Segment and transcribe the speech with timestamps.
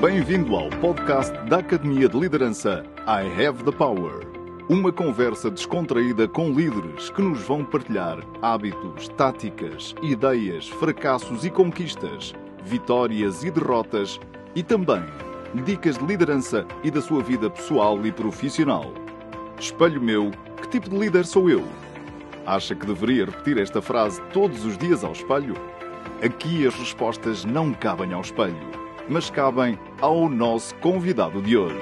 [0.00, 4.26] Bem-vindo ao podcast da Academia de Liderança I Have the Power.
[4.66, 12.32] Uma conversa descontraída com líderes que nos vão partilhar hábitos, táticas, ideias, fracassos e conquistas,
[12.64, 14.18] vitórias e derrotas
[14.54, 15.04] e também
[15.66, 18.94] dicas de liderança e da sua vida pessoal e profissional.
[19.58, 20.30] Espelho meu,
[20.62, 21.62] que tipo de líder sou eu?
[22.46, 25.56] Acha que deveria repetir esta frase todos os dias ao espelho?
[26.24, 31.78] Aqui as respostas não cabem ao espelho, mas cabem ao nosso convidado de hoje.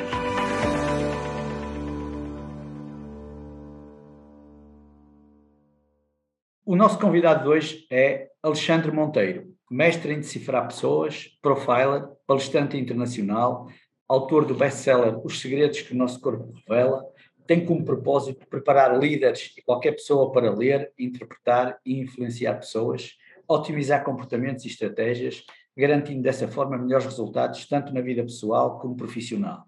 [6.65, 13.69] O nosso convidado de hoje é Alexandre Monteiro, mestre em decifrar pessoas, profiler, palestrante internacional,
[14.07, 17.05] autor do best-seller Os Segredos que o Nosso Corpo Revela,
[17.47, 23.15] tem como propósito preparar líderes e qualquer pessoa para ler, interpretar e influenciar pessoas,
[23.49, 25.45] otimizar comportamentos e estratégias,
[25.79, 29.65] garantindo dessa forma melhores resultados tanto na vida pessoal como profissional.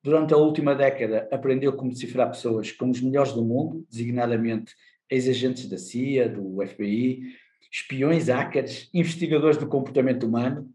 [0.00, 4.72] Durante a última década, aprendeu como decifrar pessoas como os melhores do mundo, designadamente
[5.10, 7.34] ex-agentes da CIA, do FBI,
[7.70, 10.70] espiões, hackers, investigadores do comportamento humano.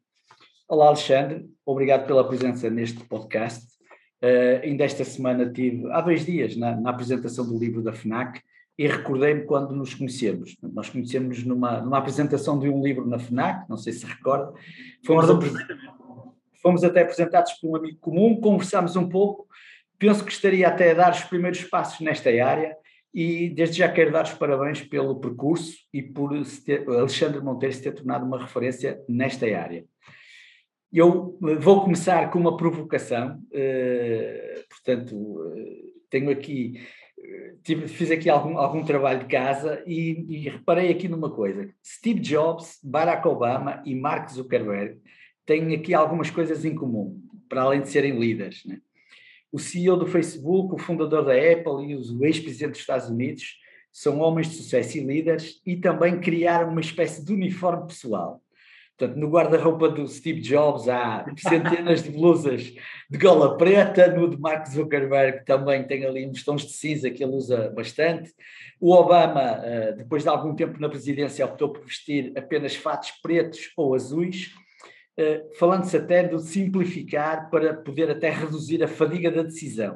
[0.67, 3.65] Olá, Alexandre, obrigado pela presença neste podcast.
[4.21, 8.41] Uh, ainda esta semana tive, há dois dias, na, na apresentação do livro da FNAC,
[8.77, 10.55] e recordei-me quando nos conhecemos.
[10.61, 14.53] Nós conhecemos numa, numa apresentação de um livro na FNAC, não sei se recorda.
[15.05, 15.25] Fomos,
[16.61, 19.47] fomos até apresentados por um amigo comum, conversámos um pouco.
[19.97, 22.75] Penso que estaria até a dar os primeiros passos nesta área
[23.13, 26.31] e desde já quero dar os parabéns pelo percurso e por
[26.63, 29.83] ter, Alexandre Monteiro se ter tornado uma referência nesta área.
[30.93, 36.81] Eu vou começar com uma provocação, eh, portanto, eh, tenho aqui, eh,
[37.63, 42.19] tive, fiz aqui algum, algum trabalho de casa e, e reparei aqui numa coisa: Steve
[42.19, 44.99] Jobs, Barack Obama e Mark Zuckerberg
[45.45, 48.63] têm aqui algumas coisas em comum, para além de serem líderes.
[48.65, 48.79] Né?
[49.51, 53.57] O CEO do Facebook, o fundador da Apple e o ex-presidente dos Estados Unidos
[53.91, 58.41] são homens de sucesso e líderes e também criaram uma espécie de uniforme pessoal.
[58.97, 62.73] Portanto, no guarda-roupa do Steve Jobs há centenas de blusas
[63.07, 67.23] de gola preta, no de Mark Zuckerberg também tem ali uns tons de cinza que
[67.23, 68.33] ele usa bastante.
[68.81, 73.71] O Obama, eh, depois de algum tempo na presidência, optou por vestir apenas fatos pretos
[73.77, 74.55] ou azuis,
[75.15, 79.95] eh, falando-se até de simplificar para poder até reduzir a fadiga da decisão.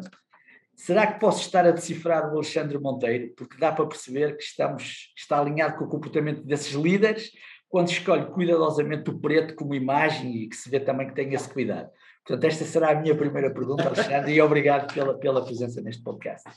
[0.75, 3.33] Será que posso estar a decifrar o Alexandre Monteiro?
[3.35, 7.31] Porque dá para perceber que estamos, está alinhado com o comportamento desses líderes
[7.71, 11.49] quando escolhe cuidadosamente o preto como imagem e que se vê também que tem esse
[11.49, 11.89] cuidado.
[12.27, 16.47] Portanto, esta será a minha primeira pergunta, Alexandre, e obrigado pela, pela presença neste podcast.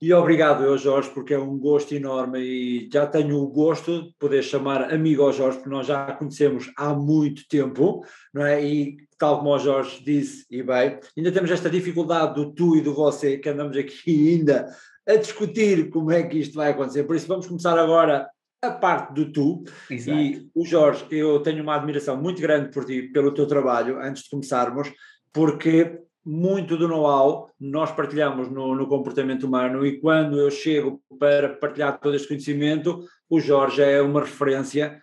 [0.00, 4.14] E obrigado eu, Jorge, porque é um gosto enorme e já tenho o gosto de
[4.18, 8.62] poder chamar amigo ao Jorge, porque nós já conhecemos há muito tempo, não é?
[8.62, 12.82] E tal como o Jorge disse, e bem, ainda temos esta dificuldade do tu e
[12.82, 14.68] do você, que andamos aqui ainda
[15.08, 17.04] a discutir como é que isto vai acontecer.
[17.04, 18.28] Por isso, vamos começar agora
[18.66, 19.64] a parte do tu.
[19.90, 20.18] Exato.
[20.18, 24.24] E o Jorge, eu tenho uma admiração muito grande por ti, pelo teu trabalho, antes
[24.24, 24.92] de começarmos,
[25.32, 31.50] porque muito do know-how nós partilhamos no, no, comportamento humano e quando eu chego para
[31.50, 34.98] partilhar todo este conhecimento, o Jorge é uma referência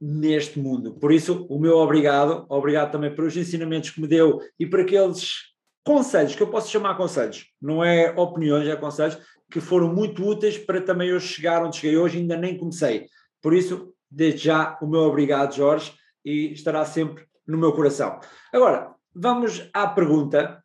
[0.00, 0.94] neste mundo.
[0.94, 5.48] Por isso, o meu obrigado, obrigado também pelos ensinamentos que me deu e por aqueles
[5.84, 9.18] conselhos, que eu posso chamar conselhos, não é opiniões, é conselhos,
[9.50, 13.06] que foram muito úteis para também eu chegar onde cheguei hoje, ainda nem comecei.
[13.40, 15.92] Por isso, desde já, o meu obrigado, Jorge,
[16.24, 18.20] e estará sempre no meu coração.
[18.52, 20.62] Agora, vamos à pergunta,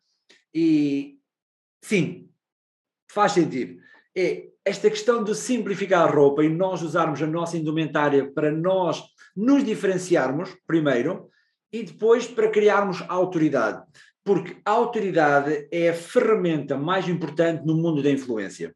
[0.52, 1.18] e
[1.82, 2.28] sim,
[3.10, 3.80] faz sentido.
[4.14, 9.02] É esta questão de simplificar a roupa e nós usarmos a nossa indumentária para nós
[9.36, 11.28] nos diferenciarmos, primeiro,
[11.72, 13.82] e depois para criarmos autoridade
[14.24, 18.74] porque a autoridade é a ferramenta mais importante no mundo da influência.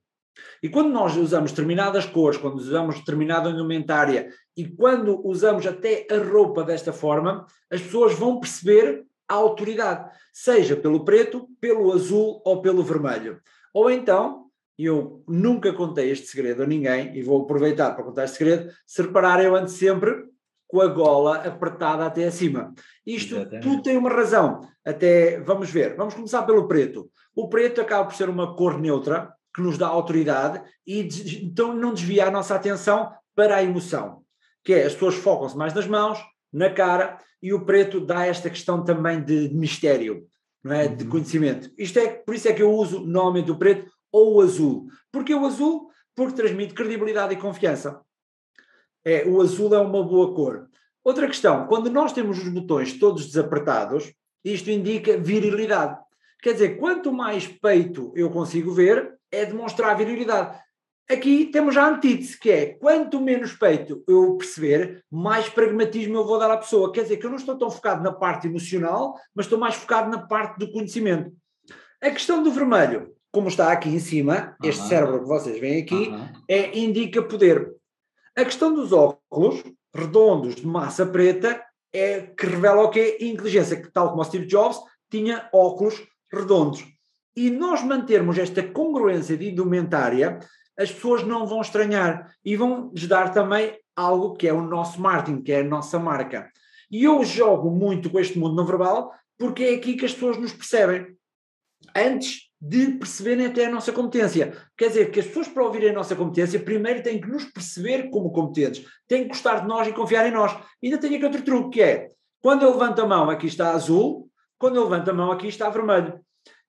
[0.63, 6.19] E quando nós usamos determinadas cores, quando usamos determinada indumentária e quando usamos até a
[6.19, 12.62] roupa desta forma, as pessoas vão perceber a autoridade, seja pelo preto, pelo azul ou
[12.62, 13.41] pelo vermelho.
[13.75, 14.47] Ou então,
[14.79, 19.03] eu nunca contei este segredo a ninguém e vou aproveitar para contar este segredo, se
[19.03, 20.25] repararem, eu ando sempre
[20.69, 22.73] com a gola apertada até acima.
[23.05, 23.62] Isto Exatamente.
[23.62, 24.61] tudo tem uma razão.
[24.85, 25.97] Até vamos ver.
[25.97, 27.11] Vamos começar pelo preto.
[27.35, 31.09] O preto acaba por ser uma cor neutra que nos dá autoridade e
[31.43, 34.23] então não desvia a nossa atenção para a emoção,
[34.62, 36.19] que é as pessoas focam-se mais nas mãos,
[36.53, 40.26] na cara e o preto dá esta questão também de, mistério,
[40.62, 40.97] não é, uhum.
[40.97, 41.70] de conhecimento.
[41.79, 44.87] Isto é por isso é que eu uso normalmente o preto ou o azul.
[45.11, 48.00] Porque o azul porque transmite credibilidade e confiança.
[49.08, 50.69] É, o azul é uma boa cor.
[51.02, 54.12] Outra questão, quando nós temos os botões todos desapertados,
[54.44, 55.99] isto indica virilidade.
[56.43, 60.58] Quer dizer, quanto mais peito eu consigo ver, é demonstrar virilidade.
[61.10, 66.38] Aqui temos a antítese, que é quanto menos peito eu perceber, mais pragmatismo eu vou
[66.38, 66.93] dar à pessoa.
[66.93, 70.10] Quer dizer que eu não estou tão focado na parte emocional, mas estou mais focado
[70.10, 71.32] na parte do conhecimento.
[72.02, 74.69] A questão do vermelho, como está aqui em cima, uhum.
[74.69, 76.28] este cérebro que vocês veem aqui, uhum.
[76.46, 77.78] é, indica poder.
[78.38, 81.61] A questão dos óculos redondos de massa preta
[81.93, 83.19] é que revela o quê?
[83.20, 84.79] Inteligência, que tal como o Steve Jobs
[85.11, 86.85] tinha óculos redondos.
[87.35, 90.38] E nós mantermos esta congruência de indumentária
[90.79, 95.00] as pessoas não vão estranhar e vão lhes dar também algo que é o nosso
[95.00, 96.49] marketing, que é a nossa marca.
[96.88, 100.38] E eu jogo muito com este mundo não verbal porque é aqui que as pessoas
[100.38, 101.08] nos percebem.
[101.93, 104.52] Antes de perceberem até a nossa competência.
[104.76, 108.10] Quer dizer, que as pessoas para ouvirem a nossa competência, primeiro têm que nos perceber
[108.10, 110.56] como competentes, têm que gostar de nós e confiar em nós.
[110.82, 112.08] E ainda tenho aqui outro truque, que é,
[112.40, 114.28] quando eu levanto a mão, aqui está azul,
[114.58, 116.20] quando eu levanto a mão, aqui está vermelho.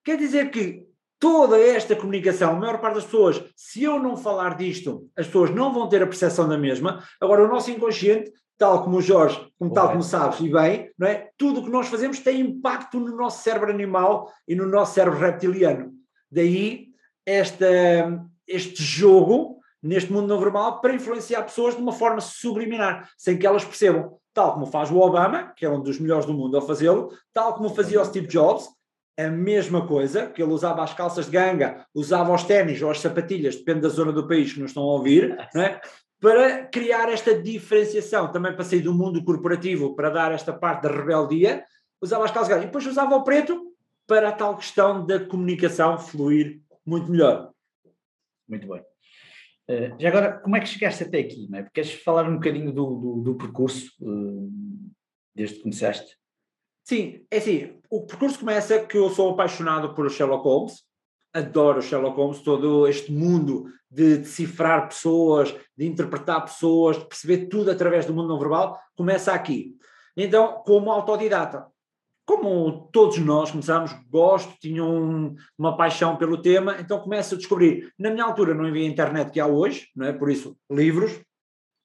[0.04, 0.84] Quer dizer que
[1.18, 5.50] toda esta comunicação, a maior parte das pessoas, se eu não falar disto, as pessoas
[5.50, 7.04] não vão ter a percepção da mesma.
[7.20, 11.08] Agora, o nosso inconsciente, tal como o Jorge, como, tal como sabes, e bem, não
[11.08, 11.30] é?
[11.38, 15.18] tudo o que nós fazemos tem impacto no nosso cérebro animal e no nosso cérebro
[15.18, 15.94] reptiliano.
[16.30, 16.88] Daí
[17.24, 17.66] esta,
[18.46, 23.46] este jogo neste mundo não verbal para influenciar pessoas de uma forma subliminar, sem que
[23.46, 24.18] elas percebam.
[24.34, 27.54] Tal como faz o Obama, que é um dos melhores do mundo a fazê-lo, tal
[27.54, 28.68] como fazia o Steve Jobs,
[29.18, 33.00] a mesma coisa, que ele usava as calças de ganga, usava os ténis ou as
[33.00, 35.80] sapatilhas, depende da zona do país que nos estão a ouvir, é?
[36.20, 40.90] Para criar esta diferenciação, também para sair do mundo corporativo, para dar esta parte da
[40.90, 41.64] rebeldia,
[42.00, 42.58] usava as calças.
[42.58, 43.74] E depois usava o preto
[44.06, 47.50] para a tal questão da comunicação fluir muito melhor.
[48.46, 48.80] Muito bem.
[49.70, 51.48] Uh, já agora, como é que chegaste até aqui?
[51.48, 51.62] Não é?
[51.62, 54.50] Porque queres falar um bocadinho do, do, do percurso, uh,
[55.34, 56.18] desde que começaste?
[56.84, 60.82] Sim, é assim, o percurso começa que eu sou apaixonado por Sherlock Holmes,
[61.32, 67.70] adoro Sherlock Holmes, todo este mundo de decifrar pessoas, de interpretar pessoas, de perceber tudo
[67.70, 69.76] através do mundo não verbal, começa aqui.
[70.16, 71.66] Então, como autodidata,
[72.24, 77.92] como todos nós começamos, gosto, tinha um, uma paixão pelo tema, então começo a descobrir.
[77.98, 80.12] Na minha altura não havia internet que há hoje, não é?
[80.12, 81.20] por isso, livros,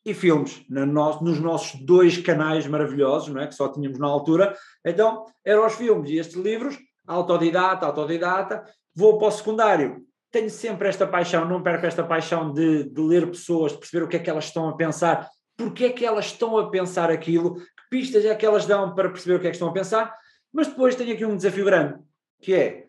[0.05, 3.47] e filmes no nosso, nos nossos dois canais maravilhosos, não é?
[3.47, 4.55] que só tínhamos na altura.
[4.85, 6.77] Então, eram os filmes e estes livros,
[7.07, 8.63] autodidata, autodidata.
[8.95, 10.05] Vou para o secundário.
[10.31, 14.07] Tenho sempre esta paixão, não perco esta paixão de, de ler pessoas, de perceber o
[14.07, 17.55] que é que elas estão a pensar, porque é que elas estão a pensar aquilo,
[17.55, 20.15] que pistas é que elas dão para perceber o que é que estão a pensar.
[20.51, 21.99] Mas depois tenho aqui um desafio grande,
[22.41, 22.85] que é,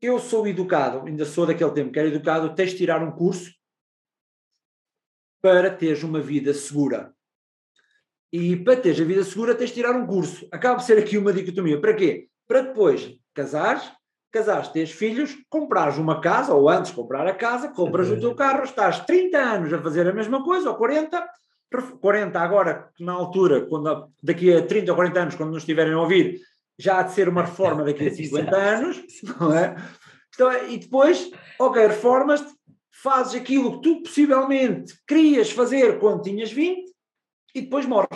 [0.00, 3.52] eu sou educado, ainda sou daquele tempo que era educado, tens de tirar um curso
[5.40, 7.14] para teres uma vida segura.
[8.32, 10.48] E para teres a vida segura tens de tirar um curso.
[10.50, 11.80] Acaba de ser aqui uma dicotomia.
[11.80, 12.28] Para quê?
[12.48, 13.92] Para depois casares,
[14.32, 18.34] casares, teres filhos, comprares uma casa, ou antes de comprar a casa, compras o teu
[18.34, 21.28] carro, estás 30 anos a fazer a mesma coisa, ou 40,
[22.00, 26.00] 40 agora, na altura, quando, daqui a 30 ou 40 anos, quando nos estiverem a
[26.00, 26.40] ouvir,
[26.78, 29.04] já há de ser uma reforma daqui a 50 anos,
[29.38, 29.76] não é?
[30.34, 32.50] Então, e depois, ok, reformas-te,
[32.90, 36.90] fazes aquilo que tu possivelmente querias fazer quando tinhas 20
[37.54, 38.08] e depois morres.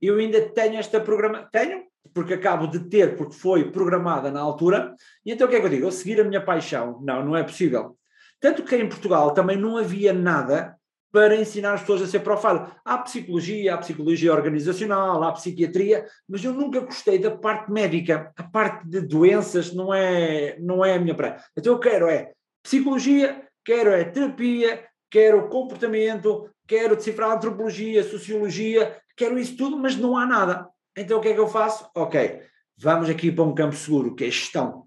[0.00, 4.94] Eu ainda tenho esta programa, tenho, porque acabo de ter, porque foi programada na altura,
[5.24, 5.86] e então o que é que eu digo?
[5.86, 7.00] Eu seguir a minha paixão?
[7.02, 7.96] Não, não é possível.
[8.40, 10.76] Tanto que em Portugal também não havia nada
[11.12, 12.62] para ensinar as pessoas a ser profile.
[12.84, 18.32] Há psicologia, há psicologia organizacional, há psiquiatria, mas eu nunca gostei da parte médica.
[18.36, 21.42] A parte de doenças não é, não é a minha praia.
[21.56, 22.32] Então eu quero é
[22.62, 30.16] psicologia, quero é terapia, quero comportamento, quero decifrar antropologia, sociologia, quero isso tudo, mas não
[30.16, 30.68] há nada.
[30.96, 31.88] Então o que é que eu faço?
[31.94, 32.42] Ok,
[32.76, 34.86] vamos aqui para um campo seguro, que é gestão.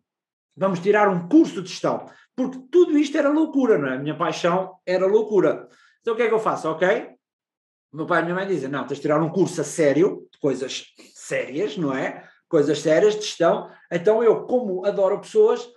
[0.55, 2.05] Vamos tirar um curso de gestão,
[2.35, 3.95] porque tudo isto era loucura, não é?
[3.95, 5.67] A minha paixão era loucura.
[6.01, 6.69] Então o que é que eu faço?
[6.69, 7.13] Ok,
[7.93, 10.39] meu pai e minha mãe dizem, não, tens de tirar um curso a sério, de
[10.39, 12.27] coisas sérias, não é?
[12.49, 13.69] Coisas sérias de gestão.
[13.91, 15.67] Então eu, como adoro pessoas,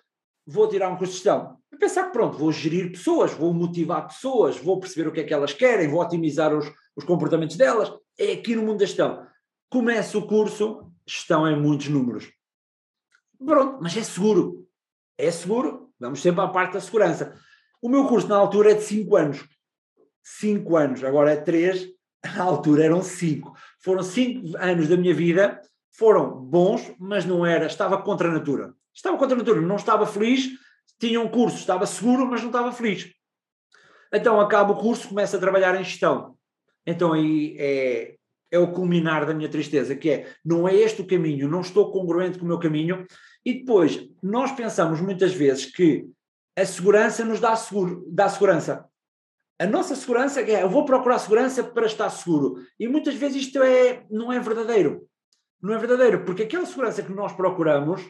[0.47, 1.59] vou tirar um curso de gestão.
[1.71, 5.25] E pensar que pronto, vou gerir pessoas, vou motivar pessoas, vou perceber o que é
[5.25, 6.67] que elas querem, vou otimizar os,
[6.97, 7.93] os comportamentos delas.
[8.19, 9.26] É aqui no mundo da gestão.
[9.69, 12.33] Começa o curso, gestão em muitos números.
[13.39, 14.67] Pronto, mas é seguro.
[15.19, 17.39] É seguro, vamos sempre à parte da segurança.
[17.81, 19.49] O meu curso na altura é de 5 anos.
[20.23, 21.87] 5 anos, agora é 3,
[22.35, 23.55] na altura eram 5.
[23.81, 25.61] Foram 5 anos da minha vida,
[25.93, 28.75] foram bons, mas não era, estava contra a natura.
[28.95, 30.51] Estava contra a natura, não estava feliz,
[30.99, 33.13] tinha um curso, estava seguro, mas não estava feliz.
[34.13, 36.37] Então acaba o curso, começa a trabalhar em gestão.
[36.85, 38.16] Então aí é
[38.51, 41.91] é o culminar da minha tristeza, que é, não é este o caminho, não estou
[41.91, 43.07] congruente com o meu caminho,
[43.45, 46.07] e depois, nós pensamos muitas vezes que
[46.57, 48.87] a segurança nos dá, seguro, dá segurança.
[49.59, 52.57] A nossa segurança é, eu vou procurar segurança para estar seguro.
[52.79, 55.07] E muitas vezes isto é, não é verdadeiro.
[55.63, 58.03] Não é verdadeiro, porque aquela segurança que nós procuramos,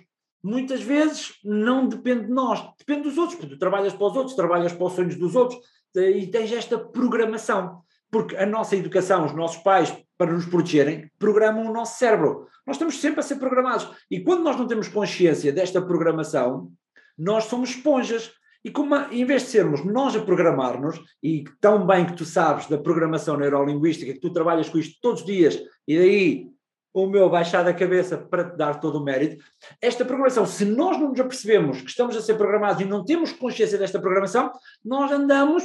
[0.43, 4.37] muitas vezes não depende de nós, depende dos outros, porque tu trabalhas para os outros,
[4.37, 5.61] trabalhas para os sonhos dos outros,
[5.95, 7.83] e tens esta programação.
[8.11, 12.47] Porque a nossa educação, os nossos pais, para nos protegerem, programam o nosso cérebro.
[12.67, 13.89] Nós estamos sempre a ser programados.
[14.11, 16.71] E quando nós não temos consciência desta programação,
[17.19, 18.33] nós somos esponjas.
[18.65, 22.67] E como, em vez de sermos nós a programar-nos, e tão bem que tu sabes
[22.67, 26.51] da programação neurolinguística, que tu trabalhas com isto todos os dias, e daí
[26.93, 29.45] o meu baixar da cabeça para te dar todo o mérito,
[29.83, 33.33] esta programação, se nós não nos apercebemos que estamos a ser programados e não temos
[33.33, 34.51] consciência desta programação,
[34.83, 35.63] nós andamos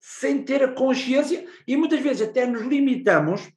[0.00, 3.50] sem ter a consciência e muitas vezes até nos limitamos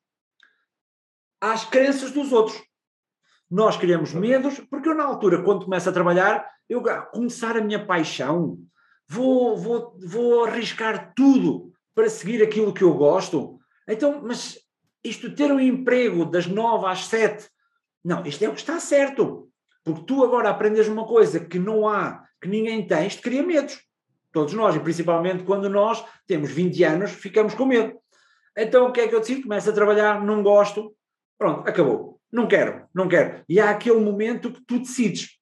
[1.42, 2.62] às crenças dos outros.
[3.50, 7.84] Nós criamos medos, porque eu, na altura, quando começo a trabalhar, eu começar a minha
[7.84, 8.60] paixão,
[9.08, 13.60] vou, vou, vou arriscar tudo para seguir aquilo que eu gosto.
[13.88, 14.60] Então, mas
[15.04, 17.50] isto ter um emprego das nove às sete,
[18.04, 19.50] não, isto é o que está certo.
[19.84, 23.82] Porque tu agora aprendes uma coisa que não há, que ninguém tem, isto cria medos.
[24.32, 27.98] Todos nós, e principalmente quando nós temos 20 anos, ficamos com medo.
[28.58, 29.44] Então o que é que eu decido?
[29.44, 30.96] Começo a trabalhar, não gosto,
[31.38, 32.20] pronto, acabou.
[32.32, 33.44] Não quero, não quero.
[33.50, 35.40] E há aquele momento que tu decides.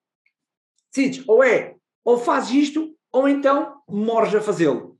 [0.94, 4.98] Decides, ou é, ou fazes isto, ou então morres a fazê-lo.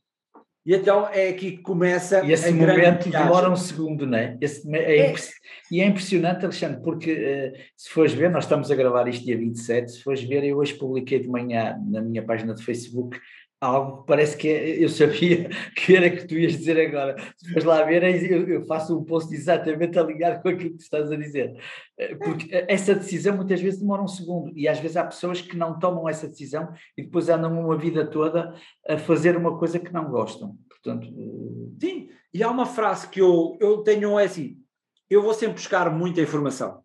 [0.66, 4.38] E então é aqui que começa e esse momento demora um segundo, não é?
[4.42, 5.16] Esse, é, é.
[5.72, 9.38] E é impressionante, Alexandre, porque uh, se fores ver, nós estamos a gravar isto dia
[9.38, 13.18] 27, se fores ver, eu hoje publiquei de manhã na minha página de Facebook
[13.60, 17.16] algo que parece que é, eu sabia que era que tu ias dizer agora.
[17.38, 18.04] Se fores lá ver,
[18.50, 21.60] eu, faço um post exatamente alinhado com aquilo que tu estás a dizer.
[21.98, 25.58] Eh, porque essa decisão muitas vezes demora um segundo e às vezes há pessoas que
[25.58, 28.54] não tomam essa decisão e depois andam uma vida toda
[28.88, 30.58] a fazer uma coisa que não gostam.
[30.70, 32.10] Portanto, eh, sim.
[32.34, 34.58] E há uma frase que eu, eu tenho, é assim,
[35.10, 36.84] eu vou sempre buscar muita informação.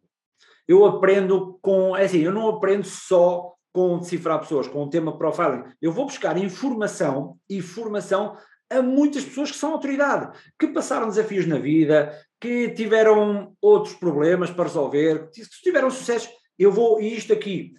[0.66, 5.16] Eu aprendo com, é assim, eu não aprendo só com decifrar pessoas, com o tema
[5.16, 5.64] profiling.
[5.80, 8.36] Eu vou buscar informação e formação
[8.70, 14.50] a muitas pessoas que são autoridade, que passaram desafios na vida, que tiveram outros problemas
[14.50, 16.28] para resolver, que tiveram sucesso.
[16.58, 17.74] Eu vou, e isto aqui,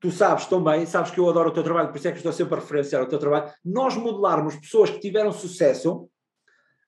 [0.00, 2.32] tu sabes também, sabes que eu adoro o teu trabalho, por isso é que estou
[2.32, 3.52] sempre a referenciar o teu trabalho.
[3.64, 6.08] Nós modelarmos pessoas que tiveram sucesso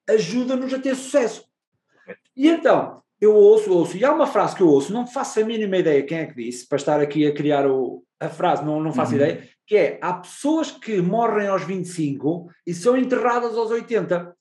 [0.09, 1.45] ajuda-nos a ter sucesso.
[2.37, 5.45] E então, eu ouço, ouço, e há uma frase que eu ouço, não faço a
[5.45, 8.81] mínima ideia quem é que disse, para estar aqui a criar o, a frase, não,
[8.81, 9.19] não faço uhum.
[9.19, 14.35] ideia, que é, há pessoas que morrem aos 25 e são enterradas aos 80.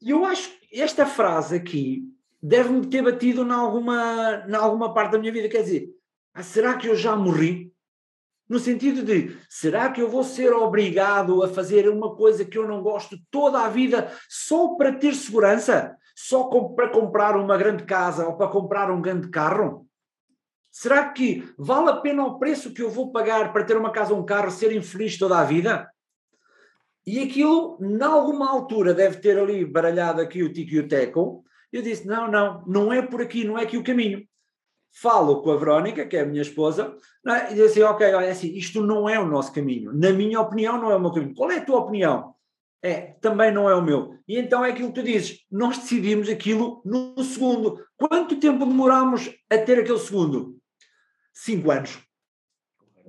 [0.00, 2.02] E eu acho que esta frase aqui
[2.42, 5.88] deve-me ter batido em alguma, em alguma parte da minha vida, quer dizer,
[6.34, 7.72] ah, será que eu já morri?
[8.48, 12.66] No sentido de, será que eu vou ser obrigado a fazer uma coisa que eu
[12.66, 15.96] não gosto toda a vida só para ter segurança?
[16.14, 19.86] Só com, para comprar uma grande casa ou para comprar um grande carro?
[20.72, 24.14] Será que vale a pena o preço que eu vou pagar para ter uma casa
[24.14, 25.86] ou um carro, ser infeliz toda a vida?
[27.06, 31.44] E aquilo, em alguma altura, deve ter ali baralhado aqui o Tico e o Teco.
[31.70, 34.26] Eu disse: não, não, não é por aqui, não é aqui o caminho.
[34.94, 37.52] Falo com a Verónica, que é a minha esposa, é?
[37.52, 39.92] e disse assim: ok, olha, é assim, isto não é o nosso caminho.
[39.92, 41.34] Na minha opinião, não é o meu caminho.
[41.34, 42.34] Qual é a tua opinião?
[42.80, 44.16] É, também não é o meu.
[44.26, 47.78] E então é aquilo que tu dizes: nós decidimos aquilo no segundo.
[47.94, 50.61] Quanto tempo demoramos a ter aquele segundo?
[51.32, 51.98] Cinco anos.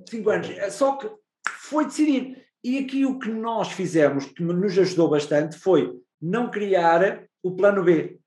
[0.08, 0.48] Cinco anos.
[0.72, 1.10] Só que
[1.48, 2.44] foi decidir.
[2.62, 7.84] E aqui o que nós fizemos, que nos ajudou bastante, foi não criar o plano
[7.84, 8.18] B.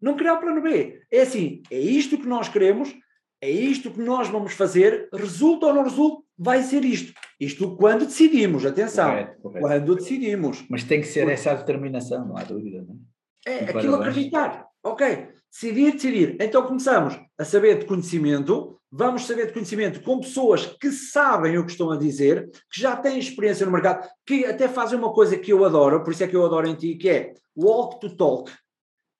[0.00, 1.00] Não criar o plano B.
[1.10, 2.92] É assim, é isto que nós queremos,
[3.40, 7.12] é isto que nós vamos fazer, resulta ou não resulta, vai ser isto.
[7.38, 9.66] Isto quando decidimos, atenção, correto, correto.
[9.66, 10.64] quando decidimos.
[10.68, 12.82] Mas tem que ser essa a determinação, não há dúvida.
[12.82, 12.98] Não
[13.46, 14.66] é, é aquilo acreditar.
[14.82, 16.36] Ok, decidir, decidir.
[16.40, 21.64] Então começamos a saber de conhecimento, vamos saber de conhecimento com pessoas que sabem o
[21.64, 25.38] que estão a dizer, que já têm experiência no mercado, que até fazem uma coisa
[25.38, 28.16] que eu adoro, por isso é que eu adoro em ti, que é walk to
[28.16, 28.52] talk,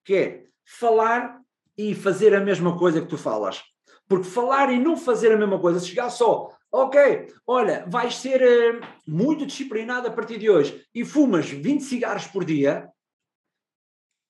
[0.04, 1.40] que é falar
[1.76, 3.62] e fazer a mesma coisa que tu falas.
[4.08, 8.80] Porque falar e não fazer a mesma coisa, chegar só, ok, olha, vais ser uh,
[9.06, 12.88] muito disciplinado a partir de hoje e fumas 20 cigarros por dia,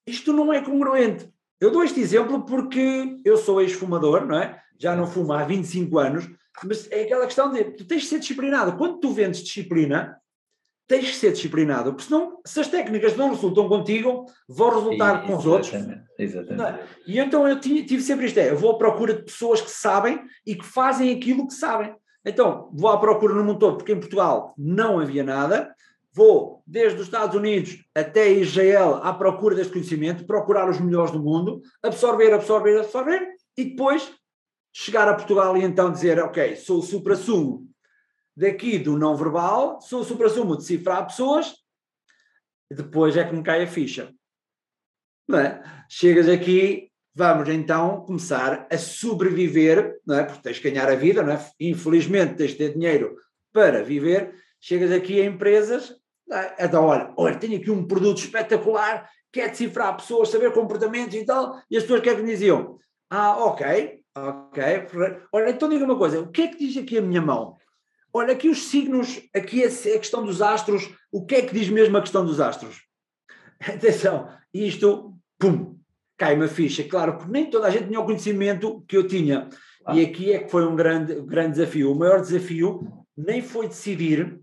[0.06, 1.32] isto não é congruente.
[1.60, 4.60] Eu dou este exemplo porque eu sou ex-fumador, não é?
[4.78, 6.28] Já não fumo há 25 anos,
[6.64, 8.76] mas é aquela questão de tu tens de ser disciplinado.
[8.76, 10.16] Quando tu vendes disciplina,
[10.86, 15.36] tens que ser disciplinado, porque senão, se as técnicas não resultam contigo, vão resultar com
[15.36, 15.72] os outros.
[16.18, 16.80] Exatamente.
[16.80, 16.86] É?
[17.06, 20.20] E então eu tive sempre isto: é, eu vou à procura de pessoas que sabem
[20.46, 21.94] e que fazem aquilo que sabem.
[22.24, 25.74] Então, vou à procura no mundo todo, porque em Portugal não havia nada.
[26.18, 31.22] Vou desde os Estados Unidos até Israel à procura deste conhecimento, procurar os melhores do
[31.22, 34.12] mundo, absorver, absorver, absorver, e depois
[34.72, 37.70] chegar a Portugal e então dizer: Ok, sou o supra-sumo
[38.36, 41.54] daqui do não verbal, sou o supra-sumo de cifrar pessoas,
[42.68, 44.12] e depois é que me cai a ficha.
[45.28, 45.62] Não é?
[45.88, 50.24] Chegas aqui, vamos então começar a sobreviver, não é?
[50.24, 51.50] porque tens que ganhar a vida, não é?
[51.60, 53.16] infelizmente tens de ter dinheiro
[53.52, 54.34] para viver.
[54.60, 55.96] Chegas aqui a empresas,
[56.30, 56.64] é?
[56.64, 61.60] então olha, olha, tenho aqui um produto espetacular, quer decifrar pessoas, saber comportamentos e tal,
[61.70, 62.78] e as pessoas que é que me diziam?
[63.10, 64.62] Ah, ok, ok.
[65.32, 67.56] Olha, então diga uma coisa, o que é que diz aqui a minha mão?
[68.12, 71.96] Olha, aqui os signos, aqui a questão dos astros, o que é que diz mesmo
[71.96, 72.82] a questão dos astros?
[73.60, 75.78] Atenção, isto, pum,
[76.16, 76.84] cai uma ficha.
[76.84, 79.48] Claro, porque nem toda a gente tinha o conhecimento que eu tinha.
[79.84, 79.94] Ah.
[79.94, 81.92] E aqui é que foi um grande, grande desafio.
[81.92, 82.80] O maior desafio
[83.16, 84.40] nem foi decidir,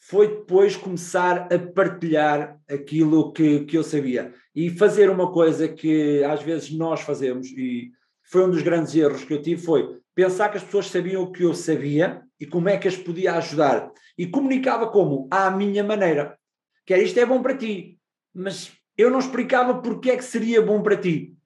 [0.00, 4.32] foi depois começar a partilhar aquilo que, que eu sabia.
[4.54, 7.92] E fazer uma coisa que às vezes nós fazemos, e
[8.24, 11.30] foi um dos grandes erros que eu tive, foi pensar que as pessoas sabiam o
[11.30, 13.92] que eu sabia e como é que as podia ajudar.
[14.16, 15.28] E comunicava como?
[15.30, 16.38] À minha maneira.
[16.86, 17.98] Que era, isto é bom para ti,
[18.34, 21.36] mas eu não explicava porque é que seria bom para ti.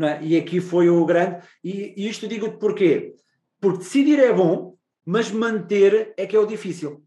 [0.00, 0.22] É?
[0.22, 1.44] E aqui foi o grande.
[1.62, 3.14] E, e isto digo-te porquê?
[3.60, 7.04] Porque decidir é bom, mas manter é que é o difícil.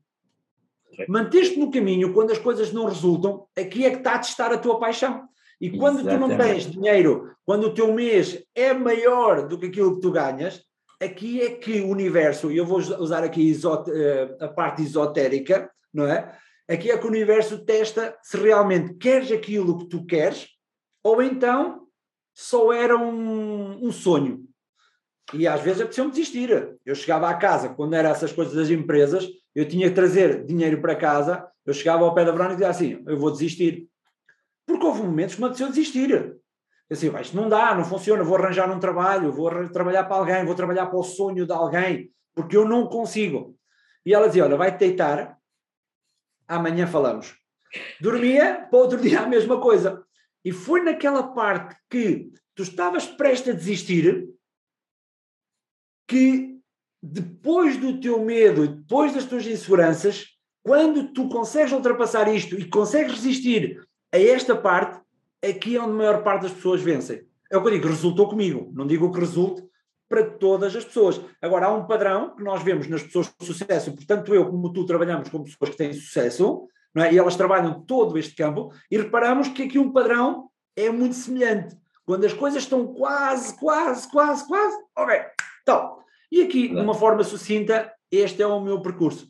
[1.08, 4.58] Manter-te no caminho quando as coisas não resultam, aqui é que está a testar a
[4.58, 5.28] tua paixão.
[5.60, 6.24] E quando Exatamente.
[6.24, 10.12] tu não tens dinheiro, quando o teu mês é maior do que aquilo que tu
[10.12, 10.62] ganhas,
[11.02, 13.56] aqui é que o universo, e eu vou usar aqui
[13.94, 16.38] eh, a parte esotérica, não é?
[16.70, 20.48] Aqui é que o universo testa se realmente queres aquilo que tu queres
[21.04, 21.88] ou então
[22.36, 24.47] só era um, um sonho.
[25.34, 26.78] E às vezes apeteceu-me desistir.
[26.86, 30.82] Eu chegava à casa, quando eram essas coisas das empresas, eu tinha que trazer dinheiro
[30.82, 33.90] para casa, eu chegava ao pé da Bruna e dizia assim, eu vou desistir.
[34.66, 36.12] Porque houve momentos que me apeteceu desistir.
[36.12, 36.40] Eu
[36.90, 40.56] disse, isto não dá, não funciona, vou arranjar um trabalho, vou trabalhar para alguém, vou
[40.56, 43.58] trabalhar para o sonho de alguém, porque eu não consigo.
[44.06, 45.38] E ela dizia, olha, vai-te deitar,
[46.48, 47.36] amanhã falamos.
[48.00, 50.02] Dormia, para outro dia a mesma coisa.
[50.46, 54.30] E foi naquela parte que tu estavas prestes a desistir
[56.08, 56.58] que
[57.02, 60.26] depois do teu medo, depois das tuas inseguranças,
[60.64, 65.00] quando tu consegues ultrapassar isto e consegues resistir a esta parte,
[65.44, 67.26] aqui é onde a maior parte das pessoas vencem.
[67.52, 68.72] É o que eu digo, resultou comigo.
[68.74, 69.64] Não digo que resulte
[70.10, 71.22] para todas as pessoas.
[71.42, 74.86] Agora, há um padrão que nós vemos nas pessoas de sucesso, portanto, eu como tu
[74.86, 77.14] trabalhamos com pessoas que têm sucesso, não é?
[77.14, 81.78] e elas trabalham todo este campo, e reparamos que aqui um padrão é muito semelhante.
[82.06, 85.26] Quando as coisas estão quase, quase, quase, quase, ok,
[85.68, 85.98] então,
[86.32, 89.28] e aqui, de uma forma sucinta, este é o meu percurso.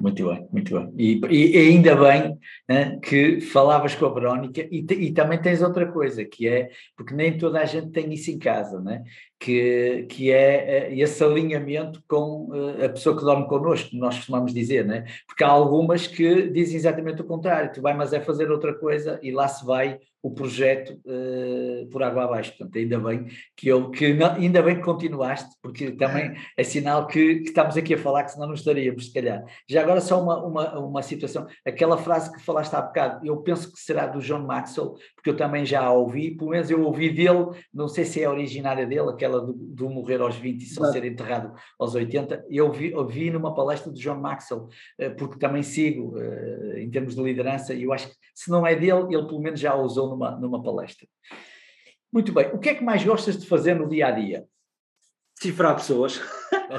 [0.00, 0.92] Muito bem, muito bem.
[0.96, 2.36] E, e ainda bem
[2.68, 7.14] né, que falavas com a Verónica e, e, também tens outra coisa, que é, porque
[7.14, 9.04] nem toda a gente tem isso em casa, né?
[9.38, 14.52] Que, que é eh, esse alinhamento com eh, a pessoa que dorme connosco, nós costumamos
[14.52, 15.04] dizer, né?
[15.26, 19.18] porque há algumas que dizem exatamente o contrário, tu vai mas é fazer outra coisa
[19.22, 22.50] e lá se vai o projeto uh, por água abaixo.
[22.56, 27.06] Portanto, ainda bem que eu, que não, ainda bem que continuaste, porque também é sinal
[27.06, 29.44] que, que, estamos aqui a falar, que senão não estaríamos, se calhar.
[29.68, 33.72] Já agora só uma, uma, uma situação, aquela frase que falaste há bocado, eu penso
[33.72, 37.10] que será do John Maxwell, porque eu também já a ouvi, pelo menos eu ouvi
[37.10, 40.84] dele, não sei se é originária dele, aquela do, do morrer aos 20 e só
[40.92, 44.68] ser enterrado aos 80, eu vi, ouvi numa palestra do John Maxwell,
[45.00, 48.66] uh, porque também sigo uh, em termos de liderança, e eu acho que se não
[48.66, 51.06] é dele, ele pelo menos já usou numa, numa palestra.
[52.12, 54.46] Muito bem, o que é que mais gostas de fazer no dia a dia?
[55.38, 56.20] Cifrar pessoas.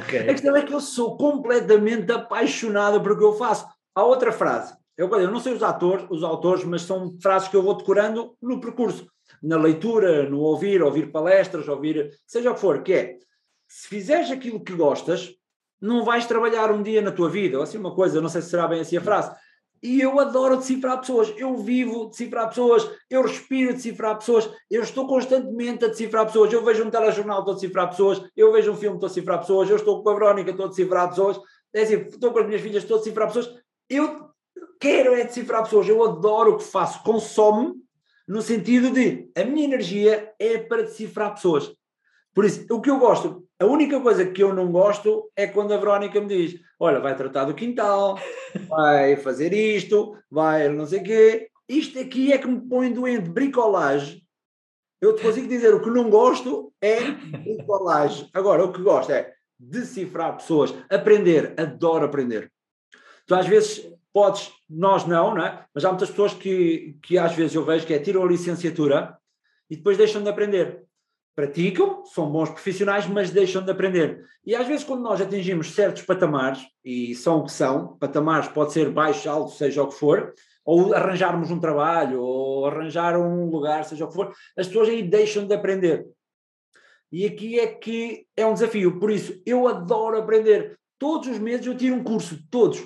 [0.04, 0.22] Okay.
[0.28, 3.68] A questão é que eu sou completamente apaixonado por o que eu faço.
[3.96, 7.56] Há outra frase, eu, eu não sei os atores, os autores, mas são frases que
[7.56, 9.10] eu vou decorando no percurso,
[9.42, 13.18] na leitura, no ouvir, ouvir palestras, ouvir, seja o que for, que é,
[13.68, 15.34] se fizeres aquilo que gostas,
[15.82, 18.50] não vais trabalhar um dia na tua vida, ou assim uma coisa, não sei se
[18.50, 19.34] será bem assim a frase,
[19.82, 25.08] e eu adoro decifrar pessoas, eu vivo decifrar pessoas, eu respiro decifrar pessoas, eu estou
[25.08, 26.52] constantemente a decifrar pessoas.
[26.52, 29.40] Eu vejo um telejornal, estou a decifrar pessoas, eu vejo um filme, estou a decifrar
[29.40, 31.40] pessoas, eu estou com a Verónica, estou a decifrar pessoas,
[31.74, 33.56] é assim, estou com as minhas filhas, estou a decifrar pessoas.
[33.90, 34.30] Eu
[34.82, 37.76] quero é decifrar pessoas, eu adoro o que faço, consome
[38.30, 41.74] no sentido de a minha energia é para decifrar pessoas.
[42.32, 45.74] Por isso, o que eu gosto, a única coisa que eu não gosto é quando
[45.74, 48.20] a Verónica me diz: olha, vai tratar do quintal,
[48.70, 51.50] vai fazer isto, vai não sei o quê.
[51.68, 53.30] Isto aqui é que me põe doente.
[53.30, 54.24] Bricolagem.
[55.02, 58.30] Eu te consigo dizer o que não gosto é bricolagem.
[58.32, 62.52] Agora, o que gosto é decifrar pessoas, aprender, adoro aprender.
[63.26, 65.66] Tu às vezes podes, nós não, não é?
[65.74, 69.18] Mas há muitas pessoas que, que às vezes eu vejo que é tiram a licenciatura
[69.70, 70.84] e depois deixam de aprender.
[71.36, 74.26] Praticam, são bons profissionais, mas deixam de aprender.
[74.46, 78.74] E às vezes, quando nós atingimos certos patamares, e são o que são, patamares pode
[78.74, 80.34] ser baixo, alto, seja o que for,
[80.66, 85.02] ou arranjarmos um trabalho, ou arranjar um lugar, seja o que for, as pessoas aí
[85.02, 86.06] deixam de aprender.
[87.12, 89.00] E aqui é que é um desafio.
[89.00, 90.78] Por isso, eu adoro aprender.
[91.00, 92.86] Todos os meses eu tiro um curso, todos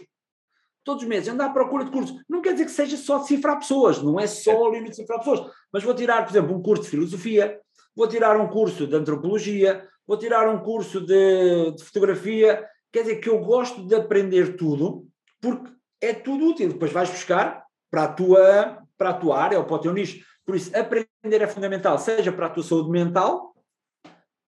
[0.84, 2.16] todos os meses, andar à procura de cursos.
[2.30, 5.50] Não quer dizer que seja só decifrar pessoas, não é só ali no decifrar pessoas.
[5.72, 7.60] Mas vou tirar, por exemplo, um curso de filosofia,
[7.96, 12.68] vou tirar um curso de antropologia, vou tirar um curso de, de fotografia.
[12.92, 15.08] Quer dizer que eu gosto de aprender tudo,
[15.42, 16.70] porque é tudo útil.
[16.70, 20.26] Depois vais buscar para a tua, para a tua área ou para o teu nicho.
[20.46, 23.56] Por isso, aprender é fundamental, seja para a tua saúde mental,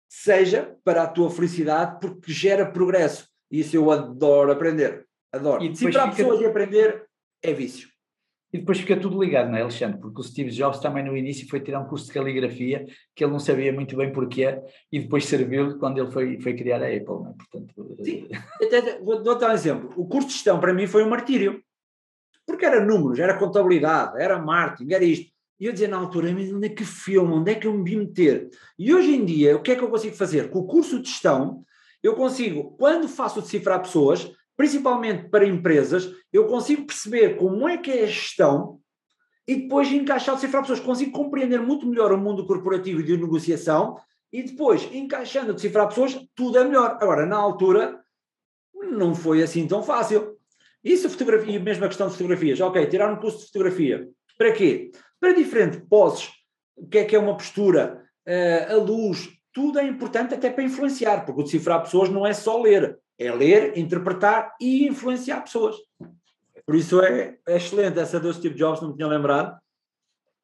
[0.10, 3.30] seja para a tua felicidade, porque gera progresso.
[3.50, 5.08] Isso eu adoro aprender.
[5.36, 5.64] Adoro.
[5.64, 7.06] E se para pessoas de aprender,
[7.44, 7.90] é vício.
[8.54, 10.00] E depois fica tudo ligado, não é, Alexandre?
[10.00, 13.34] Porque o Steve Jobs também no início foi tirar um curso de caligrafia que ele
[13.34, 17.06] não sabia muito bem porquê e depois serviu-lhe quando ele foi, foi criar a Apple,
[17.06, 17.34] não é?
[17.34, 18.30] Portanto, Sim,
[18.62, 19.90] até, vou, vou dar um exemplo.
[19.98, 21.62] O curso de gestão para mim foi um martírio.
[22.46, 25.34] Porque era números, era contabilidade, era marketing, era isto.
[25.60, 27.84] E eu dizia na altura, mas onde é que filme, onde é que eu me
[27.84, 28.50] vi meter?
[28.78, 30.50] E hoje em dia, o que é que eu consigo fazer?
[30.50, 31.66] Com o curso de gestão,
[32.02, 37.92] eu consigo, quando faço decifrar pessoas, principalmente para empresas, eu consigo perceber como é que
[37.92, 38.80] é a gestão
[39.48, 43.98] e depois encaixar, decifrar pessoas, consigo compreender muito melhor o mundo corporativo e de negociação
[44.32, 46.98] e depois, encaixando, decifrar pessoas, tudo é melhor.
[47.00, 48.02] Agora, na altura,
[48.92, 50.36] não foi assim tão fácil.
[50.84, 52.60] Isso, fotografia, mesmo a questão de fotografias.
[52.60, 54.10] Ok, tirar um curso de fotografia.
[54.38, 54.92] Para quê?
[55.20, 56.30] Para diferentes poses.
[56.76, 58.04] O que é que é uma postura?
[58.28, 59.30] Uh, a luz.
[59.54, 63.00] Tudo é importante até para influenciar, porque o decifrar pessoas não é só ler.
[63.18, 65.76] É ler, interpretar e influenciar pessoas.
[66.66, 68.00] Por isso é, é excelente.
[68.00, 69.60] Essa do Steve Jobs, não me tinha lembrado.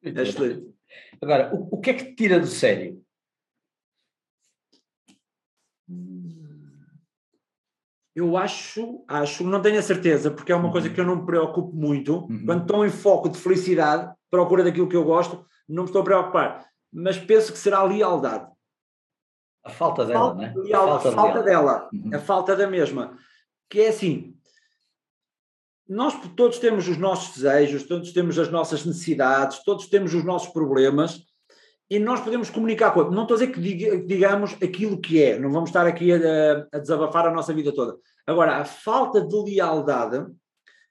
[0.02, 0.72] É excelente.
[1.20, 3.02] Agora, o, o que é que te tira do sério?
[8.14, 10.94] Eu acho, acho, não tenho a certeza, porque é uma coisa uhum.
[10.94, 12.26] que eu não me preocupo muito.
[12.26, 12.44] Uhum.
[12.44, 16.04] Quando estou em foco de felicidade, procura daquilo que eu gosto, não me estou a
[16.04, 16.66] preocupar.
[16.92, 18.51] Mas penso que será a lealdade.
[19.64, 20.48] A falta dela, falta, né?
[20.48, 22.10] A falta, a falta dela, uhum.
[22.14, 23.16] a falta da mesma.
[23.70, 24.34] Que é assim,
[25.88, 30.52] nós todos temos os nossos desejos, todos temos as nossas necessidades, todos temos os nossos
[30.52, 31.24] problemas
[31.90, 35.52] e nós podemos comunicar com Não estou a dizer que digamos aquilo que é, não
[35.52, 37.96] vamos estar aqui a, a desabafar a nossa vida toda.
[38.26, 40.24] Agora, a falta de lealdade,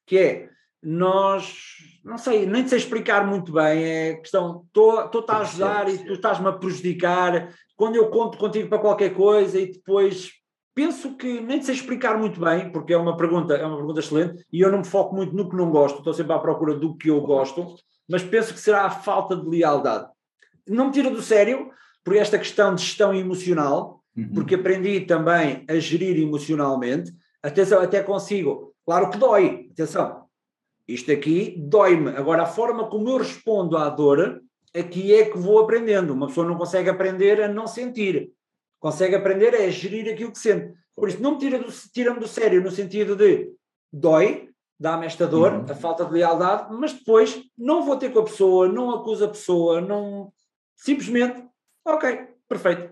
[0.05, 0.49] que é
[0.83, 1.55] nós,
[2.03, 6.47] não sei, nem sei explicar muito bem, é questão, estou-te a ajudar e tu estás-me
[6.47, 7.49] a prejudicar,
[7.81, 10.33] quando eu conto contigo para qualquer coisa e depois
[10.75, 14.45] penso que nem sei explicar muito bem, porque é uma pergunta, é uma pergunta excelente,
[14.53, 16.95] e eu não me foco muito no que não gosto, estou sempre à procura do
[16.95, 17.73] que eu gosto,
[18.07, 20.07] mas penso que será a falta de lealdade.
[20.69, 21.71] Não me tira do sério
[22.03, 24.29] por esta questão de gestão emocional, uhum.
[24.31, 30.25] porque aprendi também a gerir emocionalmente, atenção, até consigo, claro que dói, atenção,
[30.87, 32.11] isto aqui dói-me.
[32.11, 34.39] Agora, a forma como eu respondo à dor,
[34.75, 36.13] aqui é que vou aprendendo.
[36.13, 38.31] Uma pessoa não consegue aprender a não sentir.
[38.79, 40.73] Consegue aprender a gerir aquilo que sente.
[40.95, 43.51] Por isso, não me tira-me do, tira do sério no sentido de
[43.91, 45.65] dói, dá-me esta dor, uhum.
[45.69, 49.29] a falta de lealdade, mas depois não vou ter com a pessoa, não acuso a
[49.29, 50.33] pessoa, não.
[50.75, 51.45] Simplesmente,
[51.85, 52.91] ok, perfeito.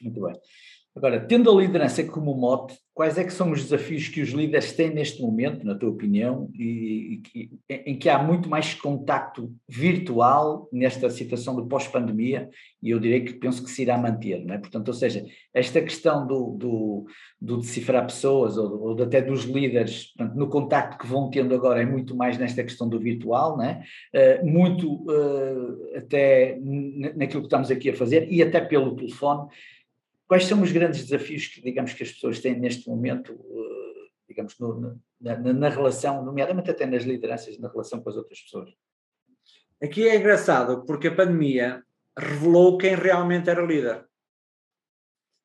[0.00, 0.40] Muito bem.
[0.94, 4.72] Agora, tendo a liderança como mote, quais é que são os desafios que os líderes
[4.72, 10.68] têm neste momento, na tua opinião, e, e, em que há muito mais contacto virtual
[10.72, 12.50] nesta situação de pós-pandemia,
[12.82, 14.58] e eu direi que penso que se irá manter, não é?
[14.58, 15.24] Portanto, ou seja,
[15.54, 17.06] esta questão do, do,
[17.40, 21.80] do decifrar pessoas, ou, ou até dos líderes, portanto, no contacto que vão tendo agora
[21.80, 23.82] é muito mais nesta questão do virtual, não é?
[24.12, 26.58] Uh, muito uh, até
[27.14, 29.48] naquilo que estamos aqui a fazer, e até pelo telefone,
[30.30, 34.56] Quais são os grandes desafios que, digamos, que as pessoas têm neste momento, eh, digamos,
[34.60, 38.70] no, na, na, relação, nomeadamente até nas lideranças, na relação com as outras pessoas?
[39.82, 41.82] Aqui é engraçado, porque a pandemia
[42.16, 44.06] revelou quem realmente era líder.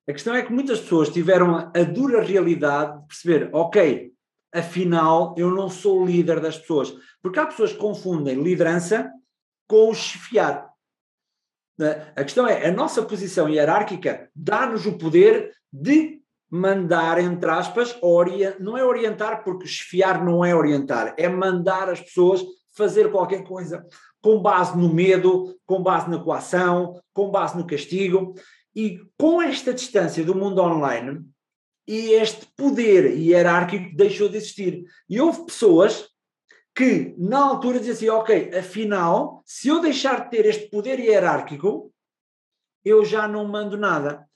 [0.07, 4.13] A questão é que muitas pessoas tiveram a dura realidade de perceber, ok,
[4.53, 6.95] afinal eu não sou líder das pessoas.
[7.23, 9.11] Porque há pessoas que confundem liderança
[9.67, 10.74] com o chefiar.
[11.77, 12.11] Né?
[12.15, 17.99] A questão é, a nossa posição hierárquica dá-nos o poder de mandar, entre aspas,
[18.59, 23.85] não é orientar, porque esfiar não é orientar, é mandar as pessoas fazer qualquer coisa
[24.21, 28.33] com base no medo, com base na coação, com base no castigo.
[28.75, 31.23] E com esta distância do mundo online,
[31.87, 34.83] e este poder hierárquico deixou de existir.
[35.07, 36.07] E houve pessoas
[36.75, 41.93] que, na altura, diziam assim: ok, afinal, se eu deixar de ter este poder hierárquico,
[42.83, 44.27] eu já não mando nada.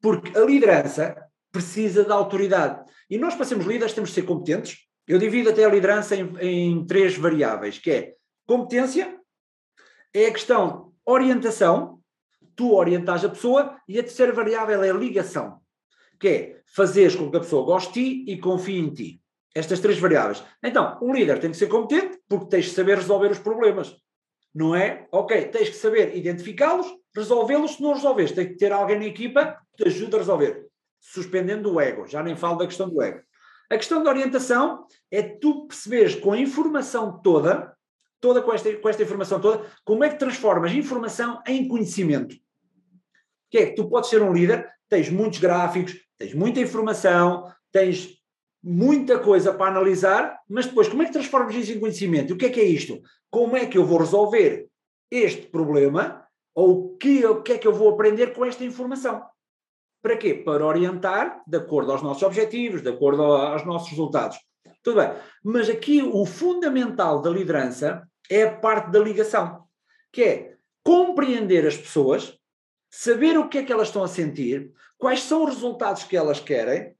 [0.00, 1.16] Porque a liderança
[1.50, 2.88] precisa da autoridade.
[3.10, 4.86] E nós, para sermos líderes, temos de ser competentes.
[5.06, 8.14] Eu divido até a liderança em, em três variáveis, que é
[8.46, 9.18] competência,
[10.14, 12.00] é a questão orientação,
[12.54, 15.60] tu orientas a pessoa, e a terceira variável é a ligação,
[16.18, 19.21] que é fazeres com que a pessoa goste de ti e confie em ti.
[19.54, 20.42] Estas três variáveis.
[20.62, 23.94] Então, um líder tem que ser competente porque tens de saber resolver os problemas.
[24.54, 25.06] Não é?
[25.10, 27.72] Ok, tens que saber identificá-los, resolvê-los.
[27.72, 30.66] Se não resolves, tem que ter alguém na equipa que te ajude a resolver.
[31.00, 32.06] Suspendendo o ego.
[32.06, 33.20] Já nem falo da questão do ego.
[33.70, 37.74] A questão da orientação é tu perceberes com a informação toda,
[38.20, 42.36] toda com esta, com esta informação toda, como é que transformas informação em conhecimento.
[43.50, 48.21] Que é que tu podes ser um líder, tens muitos gráficos, tens muita informação, tens
[48.62, 52.34] muita coisa para analisar, mas depois como é que transformas isso em conhecimento?
[52.34, 53.02] O que é que é isto?
[53.30, 54.68] Como é que eu vou resolver
[55.10, 56.24] este problema?
[56.54, 59.24] Ou que, o que é que eu vou aprender com esta informação?
[60.02, 60.34] Para quê?
[60.34, 64.38] Para orientar de acordo aos nossos objetivos, de acordo aos nossos resultados.
[64.82, 65.12] Tudo bem.
[65.42, 69.64] Mas aqui o fundamental da liderança é a parte da ligação,
[70.12, 72.36] que é compreender as pessoas,
[72.90, 76.40] saber o que é que elas estão a sentir, quais são os resultados que elas
[76.40, 76.94] querem,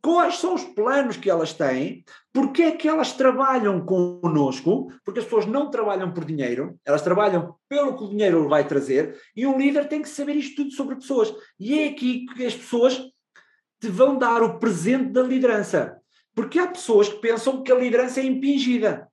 [0.00, 5.24] quais são os planos que elas têm, porque é que elas trabalham connosco, porque as
[5.24, 9.58] pessoas não trabalham por dinheiro, elas trabalham pelo que o dinheiro vai trazer, e um
[9.58, 11.34] líder tem que saber isto tudo sobre pessoas.
[11.58, 13.02] E é aqui que as pessoas
[13.80, 16.00] te vão dar o presente da liderança.
[16.34, 19.08] Porque há pessoas que pensam que a liderança é impingida.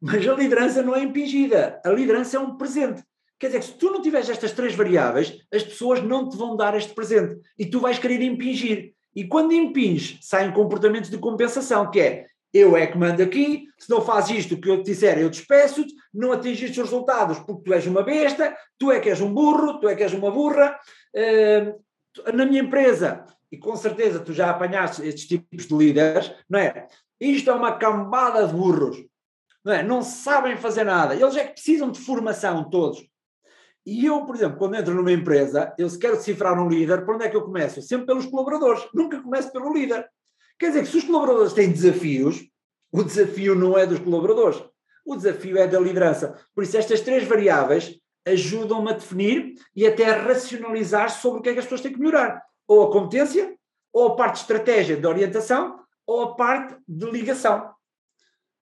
[0.00, 1.80] Mas a liderança não é impingida.
[1.84, 3.02] A liderança é um presente.
[3.38, 6.76] Quer dizer se tu não tiveres estas três variáveis, as pessoas não te vão dar
[6.76, 7.36] este presente.
[7.58, 8.93] E tu vais querer impingir.
[9.14, 13.90] E quando impinges, saem comportamentos de compensação, que é eu é que mando aqui, se
[13.90, 17.74] não fazes isto que eu te disser, eu despeço-te, não atingiste os resultados porque tu
[17.74, 20.78] és uma besta, tu é que és um burro, tu é que és uma burra.
[21.12, 21.82] Uh,
[22.32, 26.86] na minha empresa, e com certeza tu já apanhaste estes tipos de líderes, não é?
[27.20, 29.04] Isto é uma cambada de burros,
[29.64, 29.82] não é?
[29.82, 33.04] Não sabem fazer nada, eles é que precisam de formação todos.
[33.86, 37.16] E eu, por exemplo, quando entro numa empresa, eu se quero decifrar um líder, por
[37.16, 37.82] onde é que eu começo?
[37.82, 40.08] Sempre pelos colaboradores, nunca começo pelo líder.
[40.58, 42.48] Quer dizer que se os colaboradores têm desafios,
[42.90, 44.62] o desafio não é dos colaboradores,
[45.04, 46.34] o desafio é da liderança.
[46.54, 51.50] Por isso, estas três variáveis ajudam-me a definir e até a racionalizar sobre o que
[51.50, 52.42] é que as pessoas têm que melhorar.
[52.66, 53.54] Ou a competência,
[53.92, 57.70] ou a parte de estratégia de orientação, ou a parte de ligação.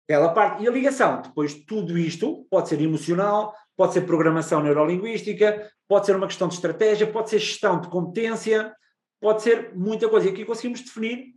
[0.08, 0.62] Aquela parte.
[0.62, 6.16] E a ligação, depois tudo isto, pode ser emocional, pode ser programação neurolinguística, pode ser
[6.16, 8.74] uma questão de estratégia, pode ser gestão de competência,
[9.20, 10.26] pode ser muita coisa.
[10.26, 11.32] E aqui conseguimos definir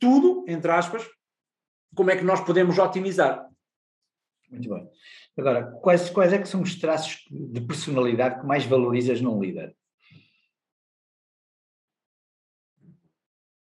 [0.00, 1.06] tudo, entre aspas,
[1.94, 3.46] como é que nós podemos otimizar.
[4.50, 4.88] Muito bem.
[5.36, 9.76] Agora, quais, quais é que são os traços de personalidade que mais valorizas num líder?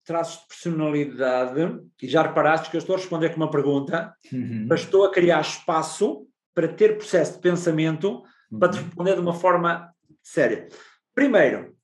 [0.05, 4.65] traços de personalidade, e já reparaste que eu estou a responder com uma pergunta, uhum.
[4.67, 6.27] mas estou a criar espaço
[6.59, 8.59] para ter processo de pensamento uhum.
[8.59, 10.67] para te responder de uma forma séria.
[11.15, 11.77] Primeiro,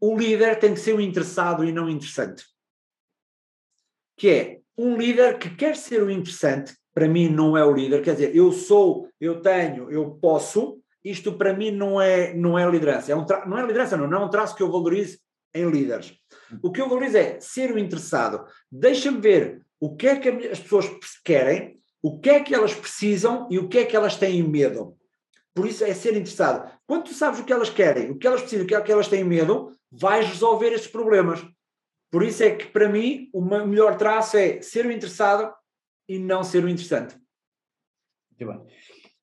[0.00, 2.44] o líder tem que ser um interessado e não interessante.
[4.16, 8.02] Que é um líder que quer ser o interessante, para mim não é o líder,
[8.02, 12.68] quer dizer, eu sou, eu tenho, eu posso, isto para mim não é, não é
[12.68, 13.12] liderança.
[13.12, 13.46] É um tra...
[13.46, 15.20] Não é liderança, não, não é um traço que eu valorize
[15.54, 16.12] em líderes.
[16.60, 18.44] O que eu valorizo é ser o interessado.
[18.68, 20.90] Deixa-me ver o que é que as pessoas
[21.24, 24.96] querem, o que é que elas precisam e o que é que elas têm medo.
[25.54, 26.70] Por isso é ser interessado.
[26.86, 28.90] Quando tu sabes o que elas querem, o que elas precisam, o que é que
[28.90, 31.46] elas têm medo, vais resolver esses problemas.
[32.10, 35.52] Por isso é que, para mim, o melhor traço é ser o interessado
[36.08, 37.16] e não ser o interessante.
[38.30, 38.74] Muito bem.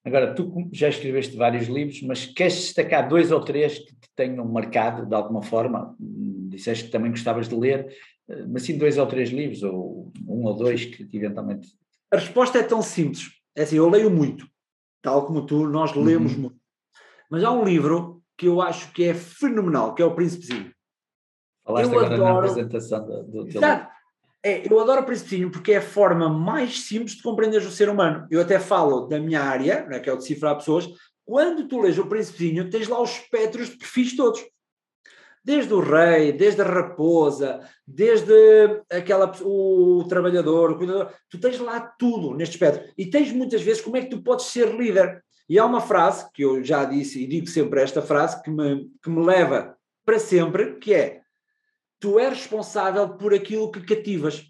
[0.03, 4.45] Agora, tu já escreveste vários livros, mas queres destacar dois ou três que te tenham
[4.45, 5.95] marcado de alguma forma?
[5.99, 7.87] Disseste que também gostavas de ler,
[8.29, 11.69] eh, mas sim dois ou três livros, ou um ou dois que eventualmente.
[12.11, 13.29] A resposta é tão simples.
[13.55, 14.47] É assim, eu leio muito,
[15.01, 16.39] tal como tu, nós lemos uhum.
[16.39, 16.59] muito.
[17.29, 20.73] Mas há um livro que eu acho que é fenomenal, que é O Príncipezinho.
[21.65, 22.33] Falaste eu agora adoro...
[22.33, 23.91] na apresentação do, do Exato.
[24.41, 27.89] É, eu adoro o Príncipezinho porque é a forma mais simples de compreender o ser
[27.89, 28.25] humano.
[28.31, 30.89] Eu até falo da minha área, né, que é o decifrar pessoas,
[31.25, 34.43] quando tu lês o Príncipezinho, tens lá os espectros de perfis todos.
[35.49, 41.79] Desde o rei, desde a raposa, desde aquela, o trabalhador, o cuidador, tu tens lá
[41.79, 42.87] tudo neste espectro.
[42.95, 45.23] E tens muitas vezes como é que tu podes ser líder.
[45.49, 48.91] E há uma frase que eu já disse e digo sempre esta frase que me,
[49.01, 51.21] que me leva para sempre, que é
[51.99, 54.45] tu és responsável por aquilo que cativas.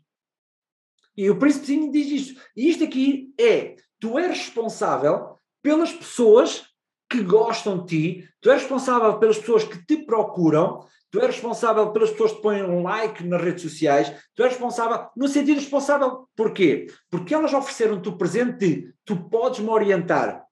[1.16, 2.42] E o príncipezinho diz isto.
[2.58, 6.66] E isto aqui é, tu és responsável pelas pessoas
[7.10, 11.92] que gostam de ti, tu és responsável pelas pessoas que te procuram, tu és responsável
[11.92, 16.30] pelas pessoas que põem um like nas redes sociais, tu és responsável, no sentido responsável,
[16.36, 16.88] porquê?
[17.10, 20.46] Porque elas ofereceram-te o presente de tu podes me orientar.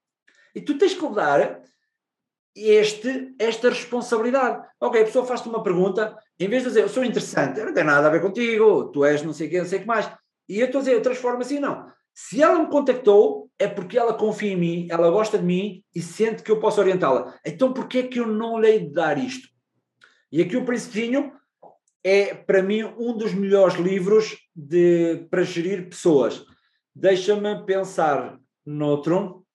[0.55, 1.61] E tu tens que dar
[2.55, 4.67] este, esta responsabilidade.
[4.81, 7.83] Ok, a pessoa faz-te uma pergunta, em vez de dizer eu sou interessante, não tem
[7.83, 10.11] nada a ver contigo, tu és não sei o que, não sei o que mais.
[10.49, 11.85] E eu estou a dizer, eu transformo assim, não.
[12.15, 16.01] Se ela me contactou, é porque ela confia em mim, ela gosta de mim e
[16.01, 17.37] sente que eu posso orientá-la.
[17.45, 19.47] Então, por que é que eu não lhe de dar isto?
[20.31, 21.33] E aqui o Príncipezinho
[22.03, 26.45] é, para mim, um dos melhores livros de, para gerir pessoas.
[26.95, 29.45] Deixa-me pensar noutro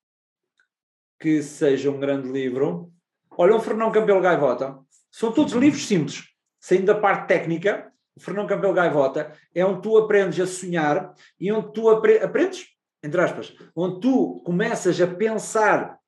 [1.18, 2.92] que seja um grande livro.
[3.38, 4.78] Olha, o Fernão Campelo Gaivota.
[5.10, 6.24] São todos livros simples,
[6.58, 11.50] saindo da parte técnica, o Fernão Campbell Gaivota, é onde tu aprendes a sonhar e
[11.52, 12.66] onde tu apre aprendes,
[13.02, 15.98] entre aspas, onde tu começas a pensar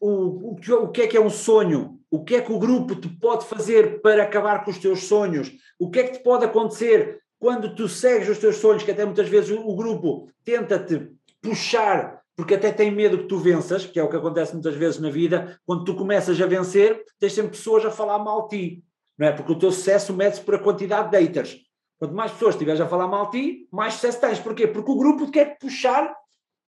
[0.00, 2.58] o, o, que, o que é que é um sonho, o que é que o
[2.58, 6.22] grupo te pode fazer para acabar com os teus sonhos, o que é que te
[6.22, 10.30] pode acontecer quando tu segues os teus sonhos, que até muitas vezes o, o grupo
[10.44, 11.10] tenta-te
[11.42, 15.00] puxar porque até tem medo que tu venças, que é o que acontece muitas vezes
[15.00, 18.84] na vida, quando tu começas a vencer, tens sempre pessoas a falar mal de ti
[19.18, 19.32] não é?
[19.32, 21.56] Porque o teu sucesso mede-se por a quantidade de haters.
[21.98, 24.38] Quanto mais pessoas estiveres a falar mal de ti, mais sucesso tens.
[24.38, 24.66] Porquê?
[24.66, 26.14] Porque o grupo quer puxar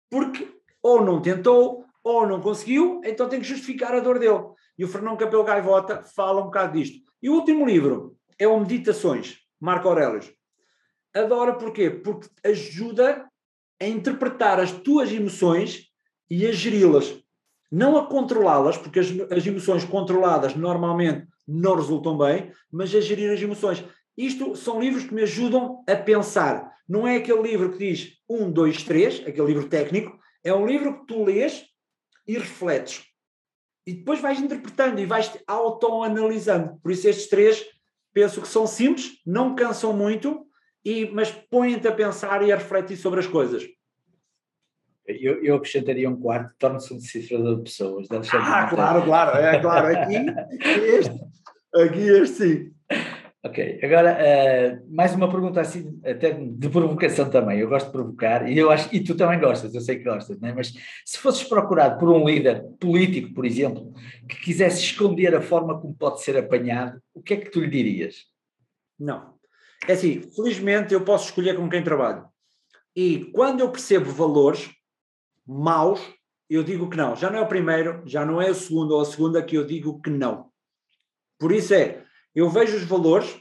[0.10, 0.50] porque
[0.82, 4.44] ou não tentou, ou não conseguiu, então tem que justificar a dor dele.
[4.78, 7.02] E o Fernão Capel Gaivota fala um bocado disto.
[7.22, 10.22] E o último livro é o Meditações, Marco Aurélio.
[11.14, 11.90] Adoro porquê?
[11.90, 13.28] Porque ajuda
[13.82, 15.88] a interpretar as tuas emoções
[16.30, 17.18] e a geri-las.
[17.70, 23.32] Não a controlá-las, porque as, as emoções controladas normalmente não resultam bem, mas a gerir
[23.32, 23.84] as emoções.
[24.18, 26.76] Isto são livros que me ajudam a pensar.
[26.90, 31.00] Não é aquele livro que diz um, dois, três, aquele livro técnico, é um livro
[31.00, 31.66] que tu lês
[32.26, 33.06] e refletes.
[33.86, 36.80] E depois vais interpretando e vais autoanalisando.
[36.82, 37.66] Por isso estes três
[38.18, 40.48] penso que são simples, não cansam muito,
[40.84, 43.64] e, mas põem-te a pensar e a refletir sobre as coisas.
[45.06, 48.08] Eu, eu acrescentaria um quarto, torna-se um decifrador de pessoas.
[48.12, 49.88] ah, claro, claro, é claro.
[49.96, 50.16] Aqui,
[50.66, 51.20] este,
[51.76, 52.77] aqui este sim.
[53.48, 57.60] Ok, agora uh, mais uma pergunta assim, até de provocação também.
[57.60, 60.38] Eu gosto de provocar e eu acho e tu também gostas, eu sei que gostas,
[60.42, 60.52] né?
[60.54, 60.74] mas
[61.06, 63.94] se fosses procurado por um líder político, por exemplo,
[64.28, 67.70] que quisesse esconder a forma como pode ser apanhado, o que é que tu lhe
[67.70, 68.26] dirias?
[69.00, 69.36] Não.
[69.88, 72.26] É assim, felizmente eu posso escolher com quem trabalho.
[72.94, 74.70] E quando eu percebo valores,
[75.48, 76.02] maus,
[76.50, 77.16] eu digo que não.
[77.16, 79.66] Já não é o primeiro, já não é o segundo ou a segunda que eu
[79.66, 80.50] digo que não.
[81.40, 82.04] Por isso é,
[82.38, 83.36] eu vejo os valores,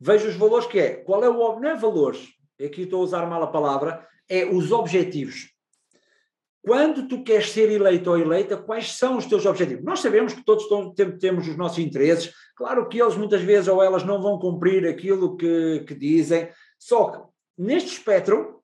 [0.00, 2.26] vejo os valores que é, qual é o, não é valores,
[2.58, 5.50] aqui estou a usar mal a palavra, é os objetivos.
[6.62, 9.84] Quando tu queres ser eleito ou eleita, quais são os teus objetivos?
[9.84, 10.64] Nós sabemos que todos
[11.20, 15.36] temos os nossos interesses, claro que eles muitas vezes ou elas não vão cumprir aquilo
[15.36, 16.48] que, que dizem,
[16.78, 17.22] só que
[17.58, 18.62] neste espectro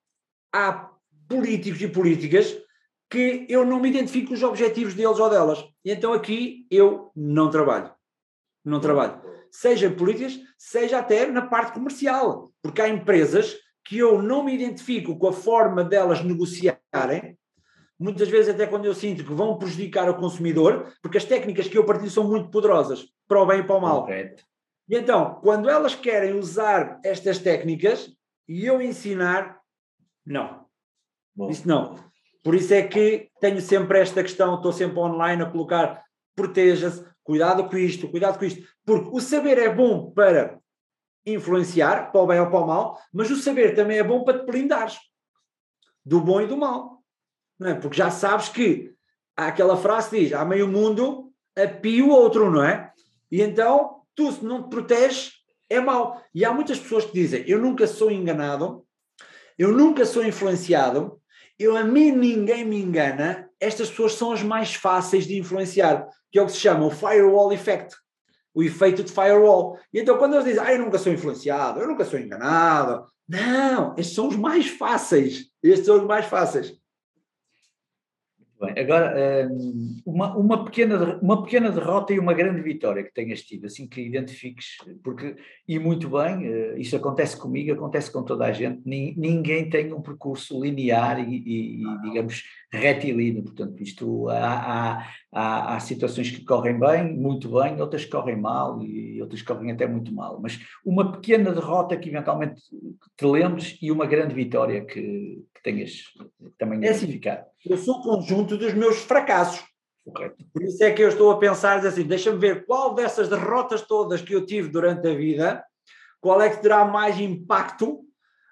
[0.51, 0.91] há
[1.29, 2.57] políticos e políticas
[3.11, 5.63] que eu não me identifico com os objetivos deles ou delas.
[5.85, 7.93] E então aqui eu não trabalho.
[8.65, 9.27] Não trabalho.
[9.59, 12.53] Seja em políticas, seja até na parte comercial.
[12.63, 17.39] Porque há empresas que eu não me identifico com a forma delas negociarem,
[17.99, 21.79] muitas vezes até quando eu sinto que vão prejudicar o consumidor, porque as técnicas que
[21.79, 24.03] eu partilho são muito poderosas, para o bem e para o mal.
[24.03, 24.45] Correto.
[24.91, 28.11] E então, quando elas querem usar estas técnicas
[28.47, 29.59] e eu ensinar,
[30.25, 30.67] não.
[31.35, 31.49] Bom.
[31.49, 31.99] Isso não.
[32.45, 37.69] Por isso é que tenho sempre esta questão, estou sempre online a colocar proteja-se, cuidado
[37.69, 40.61] com isto, cuidado com isto, porque o saber é bom para
[41.27, 44.39] influenciar, para o bem ou para o mal, mas o saber também é bom para
[44.39, 44.97] te blindares
[46.05, 47.03] do bom e do mal.
[47.59, 47.75] Não é?
[47.75, 48.95] Porque já sabes que
[49.37, 52.93] há aquela frase que diz: há meio mundo, a o outro, não é?
[53.31, 55.33] E então, tu, se não te proteges,
[55.69, 56.23] é mau.
[56.33, 58.87] E há muitas pessoas que dizem: eu nunca sou enganado,
[59.59, 61.21] eu nunca sou influenciado,
[61.59, 66.39] eu a mim ninguém me engana, estas pessoas são as mais fáceis de influenciar, que
[66.39, 67.95] é o que se chama o firewall effect,
[68.55, 69.79] o efeito de firewall.
[69.93, 73.95] E então quando eles dizem, ah, eu nunca sou influenciado, eu nunca sou enganado, não,
[73.97, 76.75] estes são os mais fáceis, estes são os mais fáceis.
[78.59, 83.43] Bem, agora, hum, uma, uma, pequena, uma pequena derrota e uma grande vitória que tenhas
[83.43, 85.37] tido, assim que identifiques, porque,
[85.69, 90.01] e muito bem, eh, isso acontece comigo, acontece com toda a gente, ninguém tem um
[90.01, 92.45] percurso linear e, e digamos,
[92.77, 98.11] retilíneo, portanto, isto, há, há, há, há, situações que correm bem, muito bem, outras que
[98.11, 102.63] correm mal e outras que correm até muito mal, mas uma pequena derrota que eventualmente
[103.17, 106.05] te lembres e uma grande vitória que, que tenhas
[106.59, 107.21] também é assim,
[107.65, 109.65] Eu sou o conjunto dos meus fracassos.
[110.05, 110.45] Correto.
[110.53, 114.23] Por isso é que eu estou a pensar assim, deixa-me ver qual dessas derrotas todas
[114.23, 115.65] que eu tive durante a vida,
[116.21, 118.07] qual é que terá mais impacto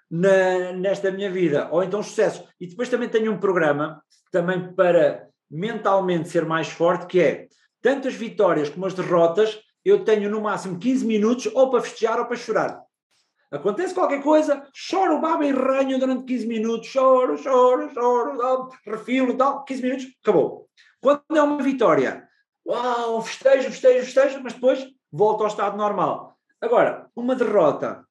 [0.09, 2.47] na, nesta minha vida, ou então sucesso.
[2.59, 4.01] E depois também tenho um programa,
[4.31, 7.47] também para mentalmente ser mais forte, que é
[7.81, 12.19] tanto as vitórias como as derrotas, eu tenho no máximo 15 minutos ou para festejar
[12.19, 12.81] ou para chorar.
[13.51, 19.37] Acontece qualquer coisa, choro, baba e ranho durante 15 minutos, choro, choro, choro, refilo e
[19.37, 20.67] tal, 15 minutos, acabou.
[20.99, 22.27] Quando é uma vitória,
[22.67, 26.35] uau, festejo, festejo, festejo, mas depois volto ao estado normal.
[26.59, 28.04] Agora, uma derrota.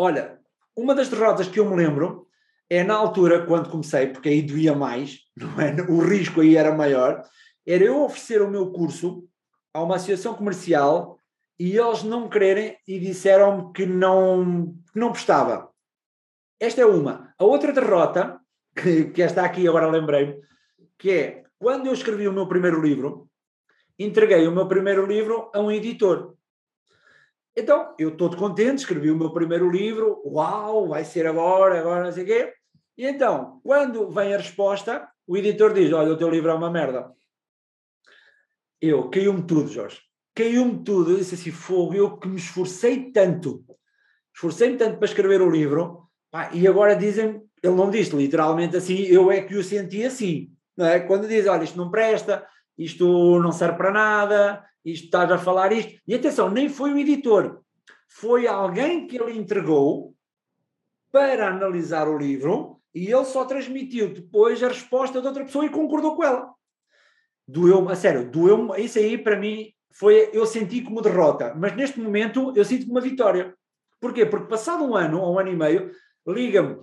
[0.00, 0.38] Olha,
[0.76, 2.28] uma das derrotas que eu me lembro
[2.70, 5.22] é na altura, quando comecei, porque aí doía mais,
[5.58, 5.90] é?
[5.90, 7.24] o risco aí era maior,
[7.66, 9.28] era eu oferecer o meu curso
[9.74, 11.18] a uma associação comercial
[11.58, 15.68] e eles não quererem e disseram-me que não, que não prestava.
[16.60, 17.34] Esta é uma.
[17.36, 18.40] A outra derrota,
[18.80, 20.40] que, que está aqui agora lembrei-me,
[20.96, 23.28] que é quando eu escrevi o meu primeiro livro,
[23.98, 26.37] entreguei o meu primeiro livro a um editor.
[27.58, 32.12] Então, eu todo contente, escrevi o meu primeiro livro, uau, vai ser agora, agora não
[32.12, 32.52] sei o quê.
[32.96, 36.70] E então, quando vem a resposta, o editor diz: Olha, o teu livro é uma
[36.70, 37.12] merda.
[38.80, 41.10] Eu, caiu-me tudo, Jorge caiu-me tudo.
[41.10, 43.64] Eu disse assim: fogo, eu que me esforcei tanto,
[44.32, 48.98] esforcei-me tanto para escrever o livro, pá, e agora dizem, ele não disse literalmente assim,
[48.98, 50.52] eu é que o senti assim.
[50.76, 51.00] Não é?
[51.00, 52.46] Quando diz: olha, isto não presta,
[52.78, 56.00] isto não serve para nada, isto estás a falar isto.
[56.06, 57.60] E atenção, nem foi o editor,
[58.06, 60.14] foi alguém que ele entregou
[61.10, 65.70] para analisar o livro e ele só transmitiu depois a resposta de outra pessoa e
[65.70, 66.50] concordou com ela.
[67.46, 71.98] Doeu-me, a sério, doeu-me, isso aí para mim foi, eu senti como derrota, mas neste
[71.98, 73.54] momento eu sinto como uma vitória.
[74.00, 74.24] Porquê?
[74.26, 75.90] Porque passado um ano ou um ano e meio,
[76.26, 76.78] liga-me,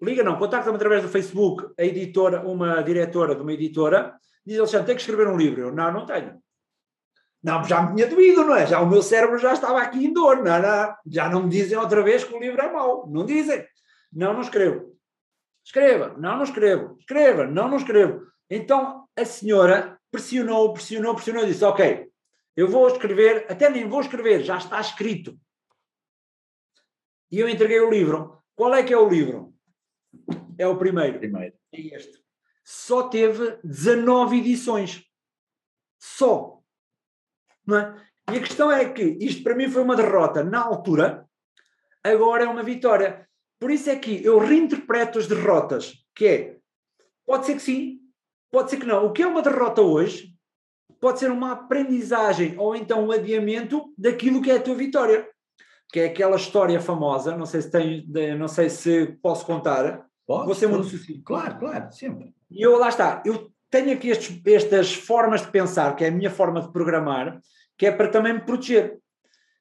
[0.00, 4.14] liga não, contacta-me através do Facebook a editora, uma diretora de uma editora,
[4.44, 5.60] diz Alexandre, tem que escrever um livro.
[5.62, 6.42] Eu, não, não tenho.
[7.42, 8.66] Não, já me tinha doído, não é?
[8.66, 11.76] Já o meu cérebro já estava aqui em dor, não, não, já não me dizem
[11.76, 13.66] outra vez que o livro é mau, não dizem.
[14.12, 14.96] Não, não escrevo.
[15.64, 16.96] Escreva, não, não escrevo.
[16.98, 18.26] Escreva, não, não escrevo.
[18.48, 22.10] Então a senhora pressionou, pressionou, pressionou e disse: Ok,
[22.56, 25.38] eu vou escrever, até nem vou escrever, já está escrito.
[27.30, 28.42] E eu entreguei o livro.
[28.54, 29.54] Qual é que é o livro?
[30.58, 31.18] É o primeiro.
[31.18, 31.56] primeiro.
[31.72, 32.21] É este.
[32.64, 35.04] Só teve 19 edições.
[35.98, 36.60] Só.
[37.66, 38.06] Não é?
[38.30, 41.26] E a questão é que isto para mim foi uma derrota na altura,
[42.02, 43.28] agora é uma vitória.
[43.58, 46.56] Por isso é que eu reinterpreto as derrotas, que é,
[47.26, 48.00] pode ser que sim,
[48.50, 49.06] pode ser que não.
[49.06, 50.32] O que é uma derrota hoje
[51.00, 55.28] pode ser uma aprendizagem ou então um adiamento daquilo que é a tua vitória.
[55.92, 58.06] Que é aquela história famosa, não sei se tem,
[58.38, 60.06] não sei se posso contar.
[60.32, 61.22] Pode, muito sucinto.
[61.22, 62.34] Claro, claro, sempre.
[62.50, 66.10] E eu lá está, eu tenho aqui estes, estas formas de pensar, que é a
[66.10, 67.40] minha forma de programar,
[67.76, 68.98] que é para também me proteger.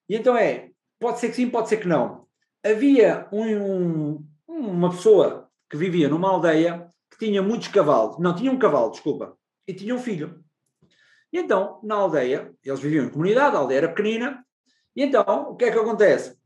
[0.08, 0.70] E então é,
[1.00, 2.26] pode ser que sim, pode ser que não.
[2.64, 8.52] Havia um, um, uma pessoa que vivia numa aldeia que tinha muitos cavalos, não, tinha
[8.52, 10.44] um cavalo, desculpa, e tinha um filho.
[11.34, 14.46] E então, na aldeia, eles viviam em comunidade, a aldeia era pequenina,
[14.96, 16.38] e então, o que é que acontece?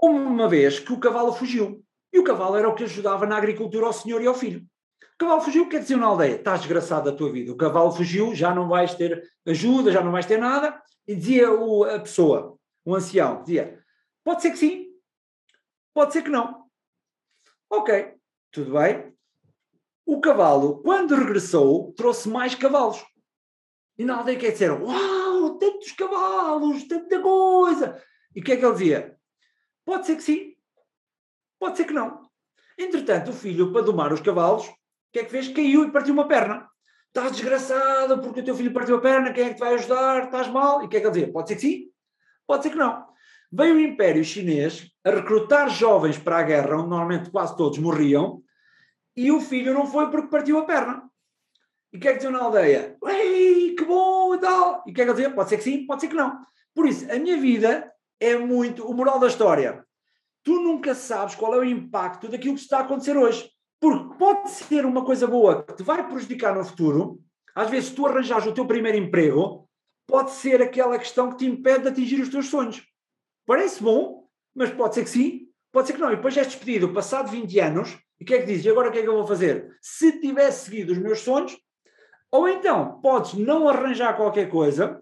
[0.00, 1.83] Uma vez que o cavalo fugiu,
[2.14, 4.64] e o cavalo era o que ajudava na agricultura ao senhor e ao filho.
[5.14, 6.36] O cavalo fugiu, o que é diziam na aldeia?
[6.36, 7.50] Estás desgraçado da tua vida.
[7.50, 10.80] O cavalo fugiu, já não vais ter ajuda, já não vais ter nada.
[11.08, 13.82] E dizia o, a pessoa, o ancião, dizia,
[14.22, 14.86] pode ser que sim,
[15.92, 16.64] pode ser que não.
[17.68, 18.14] Ok,
[18.52, 19.12] tudo bem.
[20.06, 23.04] O cavalo, quando regressou, trouxe mais cavalos.
[23.98, 24.84] E na aldeia é que disseram?
[24.84, 28.00] Uau, tantos cavalos, tanta coisa!
[28.36, 29.18] E o que é que ele dizia?
[29.84, 30.53] Pode ser que sim,
[31.64, 32.20] pode ser que não.
[32.78, 34.74] Entretanto, o filho, para domar os cavalos, o
[35.10, 35.48] que é que fez?
[35.48, 36.68] Caiu e partiu uma perna.
[37.08, 40.24] Estás desgraçado porque o teu filho partiu a perna, quem é que te vai ajudar?
[40.24, 40.82] Estás mal?
[40.82, 41.32] E o que é que ele dizia?
[41.32, 41.90] Pode ser que sim,
[42.46, 43.06] pode ser que não.
[43.50, 48.42] Veio o Império Chinês a recrutar jovens para a guerra, onde normalmente quase todos morriam,
[49.16, 51.08] e o filho não foi porque partiu a perna.
[51.92, 52.98] E o que é que diziam na aldeia?
[53.06, 54.82] Ei, que bom e tal.
[54.86, 55.30] E o que é que dizia?
[55.30, 56.44] Pode ser que sim, pode ser que não.
[56.74, 57.90] Por isso, a minha vida
[58.20, 59.82] é muito o moral da história.
[60.44, 63.50] Tu nunca sabes qual é o impacto daquilo que está a acontecer hoje.
[63.80, 67.20] Porque pode ser uma coisa boa que te vai prejudicar no futuro.
[67.54, 69.68] Às vezes, tu arranjares o teu primeiro emprego,
[70.06, 72.82] pode ser aquela questão que te impede de atingir os teus sonhos.
[73.46, 76.12] Parece bom, mas pode ser que sim, pode ser que não.
[76.12, 78.64] E depois és despedido, passado 20 anos, e o que é que dizes?
[78.64, 79.76] E agora o que é que eu vou fazer?
[79.80, 81.56] Se tivesse seguido os meus sonhos,
[82.30, 85.00] ou então podes não arranjar qualquer coisa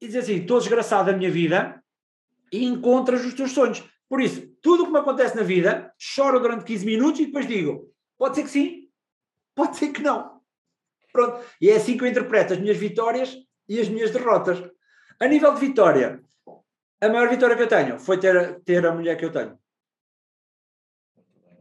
[0.00, 1.82] e dizer assim: estou desgraçado da minha vida
[2.52, 3.82] e encontras os teus sonhos.
[4.12, 7.46] Por isso, tudo o que me acontece na vida, choro durante 15 minutos e depois
[7.46, 8.88] digo: pode ser que sim,
[9.54, 10.38] pode ser que não.
[11.10, 11.42] Pronto.
[11.58, 13.34] E é assim que eu interpreto as minhas vitórias
[13.66, 14.62] e as minhas derrotas.
[15.18, 16.20] A nível de vitória,
[17.00, 19.58] a maior vitória que eu tenho foi ter, ter a mulher que eu tenho.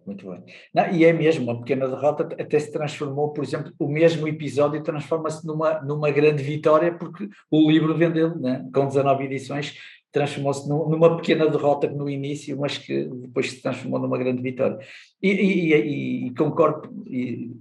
[0.05, 0.43] Muito bem.
[0.73, 4.83] Não, e é mesmo, uma pequena derrota até se transformou, por exemplo, o mesmo episódio
[4.83, 8.67] transforma-se numa, numa grande vitória, porque o livro vendeu, né?
[8.73, 9.77] com 19 edições,
[10.12, 14.78] transformou-se numa pequena derrota no início, mas que depois se transformou numa grande vitória.
[15.22, 16.89] E, e, e, e concordo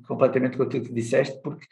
[0.07, 1.67] completamente com aquilo que disseste, porque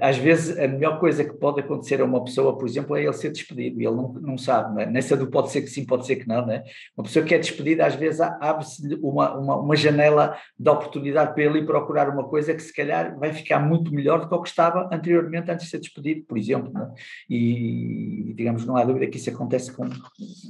[0.00, 3.12] às vezes a melhor coisa que pode acontecer a uma pessoa, por exemplo, é ele
[3.12, 4.86] ser despedido, e ele não, não sabe, não é?
[4.86, 6.64] nessa do pode ser que sim, pode ser que não, não é?
[6.96, 11.42] Uma pessoa que é despedida, às vezes abre-se uma, uma, uma, janela de oportunidade para
[11.42, 14.42] ele ir procurar uma coisa que se calhar vai ficar muito melhor do que o
[14.42, 16.88] que estava anteriormente, antes de ser despedido, por exemplo, é?
[17.28, 19.88] E, digamos, não há dúvida que isso acontece com...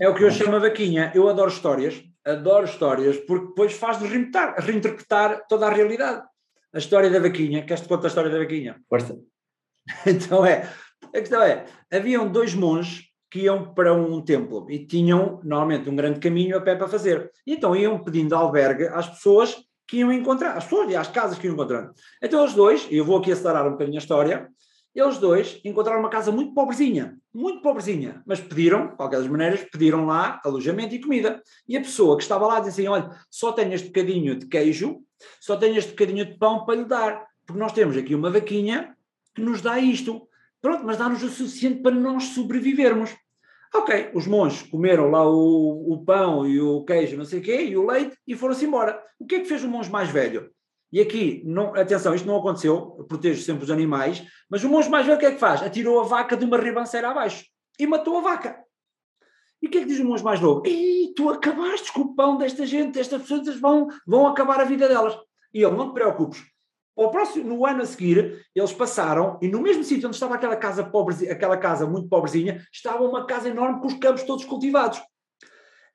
[0.00, 4.10] É o que eu chamo a vaquinha, eu adoro histórias, adoro histórias, porque depois faz-nos
[4.10, 6.22] reinterpretar toda a realidade
[6.74, 7.64] a história da vaquinha.
[7.64, 8.80] Queres te contar a história da vaquinha?
[8.88, 9.16] Força.
[10.06, 10.68] então é,
[11.02, 15.96] a questão é, haviam dois monges que iam para um templo e tinham normalmente um
[15.96, 17.30] grande caminho a pé para fazer.
[17.46, 19.56] E então iam pedindo albergue às pessoas
[19.86, 21.92] que iam encontrar, às pessoas e às casas que iam encontrando.
[22.22, 24.48] Então os dois, e eu vou aqui acelerar um bocadinho a história,
[24.94, 29.64] eles dois encontraram uma casa muito pobrezinha, muito pobrezinha, mas pediram, de qualquer das maneiras,
[29.64, 31.42] pediram lá alojamento e comida.
[31.68, 35.00] E a pessoa que estava lá disse assim: olha, só tenho este bocadinho de queijo,
[35.40, 38.96] só tenho este bocadinho de pão para lhe dar, porque nós temos aqui uma vaquinha
[39.34, 40.28] que nos dá isto.
[40.60, 43.14] Pronto, mas dá-nos o suficiente para nós sobrevivermos.
[43.74, 47.64] Ok, os monges comeram lá o, o pão e o queijo, não sei o quê,
[47.64, 49.02] e o leite, e foram-se embora.
[49.18, 50.50] O que é que fez o monge mais velho?
[50.92, 54.88] E aqui, não, atenção, isto não aconteceu, eu protejo sempre os animais, mas o monge
[54.88, 55.60] mais velho o que é que faz?
[55.60, 57.44] Atirou a vaca de uma ribanceira abaixo
[57.76, 58.63] e matou a vaca.
[59.64, 60.62] E o que é que diz o monge mais novo?
[60.66, 64.86] Ei, tu acabaste com o pão desta gente, estas pessoas vão, vão acabar a vida
[64.86, 65.16] delas.
[65.54, 66.44] E ele, não te preocupes.
[66.94, 70.54] Ao próximo, no ano a seguir, eles passaram e no mesmo sítio onde estava aquela
[70.54, 75.00] casa, pobre, aquela casa muito pobrezinha, estava uma casa enorme com os campos todos cultivados.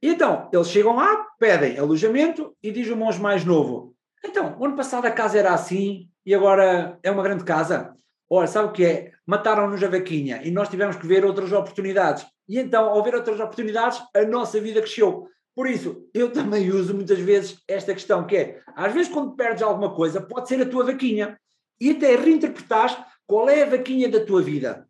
[0.01, 3.95] E então, eles chegam lá, pedem alojamento e diz o monge mais novo:
[4.25, 7.95] então, o ano passado a casa era assim e agora é uma grande casa.
[8.27, 9.11] Olha, sabe o que é?
[9.27, 12.25] Mataram-nos a vaquinha e nós tivemos que ver outras oportunidades.
[12.49, 15.27] E então, ao ver outras oportunidades, a nossa vida cresceu.
[15.55, 19.61] Por isso, eu também uso muitas vezes esta questão, que é, às vezes quando perdes
[19.61, 21.39] alguma coisa, pode ser a tua vaquinha.
[21.79, 24.89] E até reinterpretar qual é a vaquinha da tua vida.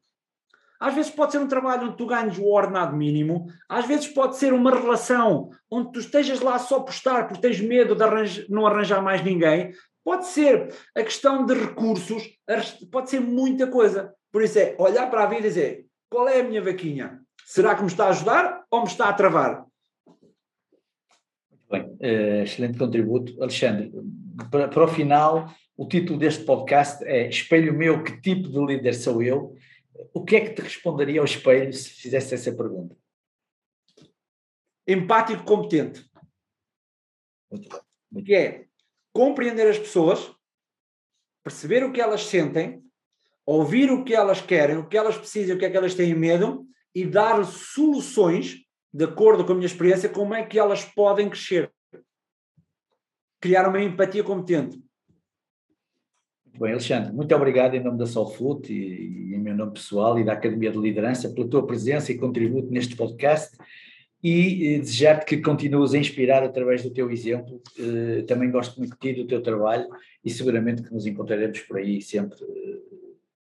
[0.80, 4.38] Às vezes pode ser um trabalho onde tu ganhes o ordenado mínimo, às vezes pode
[4.38, 8.66] ser uma relação onde tu estejas lá só por estar, porque tens medo de não
[8.66, 9.74] arranjar mais ninguém.
[10.06, 12.24] Pode ser a questão de recursos,
[12.90, 14.14] pode ser muita coisa.
[14.32, 17.20] Por isso é olhar para a vida e dizer: qual é a minha vaquinha?
[17.50, 19.66] Será que me está a ajudar ou me está a travar?
[21.50, 23.42] Muito bem, uh, excelente contributo.
[23.42, 23.92] Alexandre,
[24.52, 28.94] para, para o final, o título deste podcast é Espelho Meu, que tipo de líder
[28.94, 29.56] sou eu?
[30.14, 32.96] o que é que te responderia ao espelho se fizesse essa pergunta?
[34.88, 36.08] Empático competente.
[37.50, 37.82] Muito bem.
[38.12, 38.68] Muito que é
[39.12, 40.32] compreender as pessoas,
[41.44, 42.84] perceber o que elas sentem,
[43.44, 46.14] ouvir o que elas querem, o que elas precisam, o que é que elas têm
[46.14, 48.58] medo e dar soluções,
[48.94, 51.72] de acordo com a minha experiência, como é que elas podem crescer.
[53.40, 54.82] Criar uma empatia competente.
[56.60, 60.26] Bem, Alexandre, muito obrigado em nome da Solfoot e, e em meu nome pessoal e
[60.26, 63.58] da Academia de Liderança pela tua presença e contributo neste podcast
[64.22, 67.62] e, e desejar-te que continues a inspirar através do teu exemplo.
[67.78, 69.88] Eh, também gosto muito de ti, do teu trabalho
[70.24, 72.38] e seguramente que nos encontraremos por aí sempre.
[72.44, 72.80] Eh,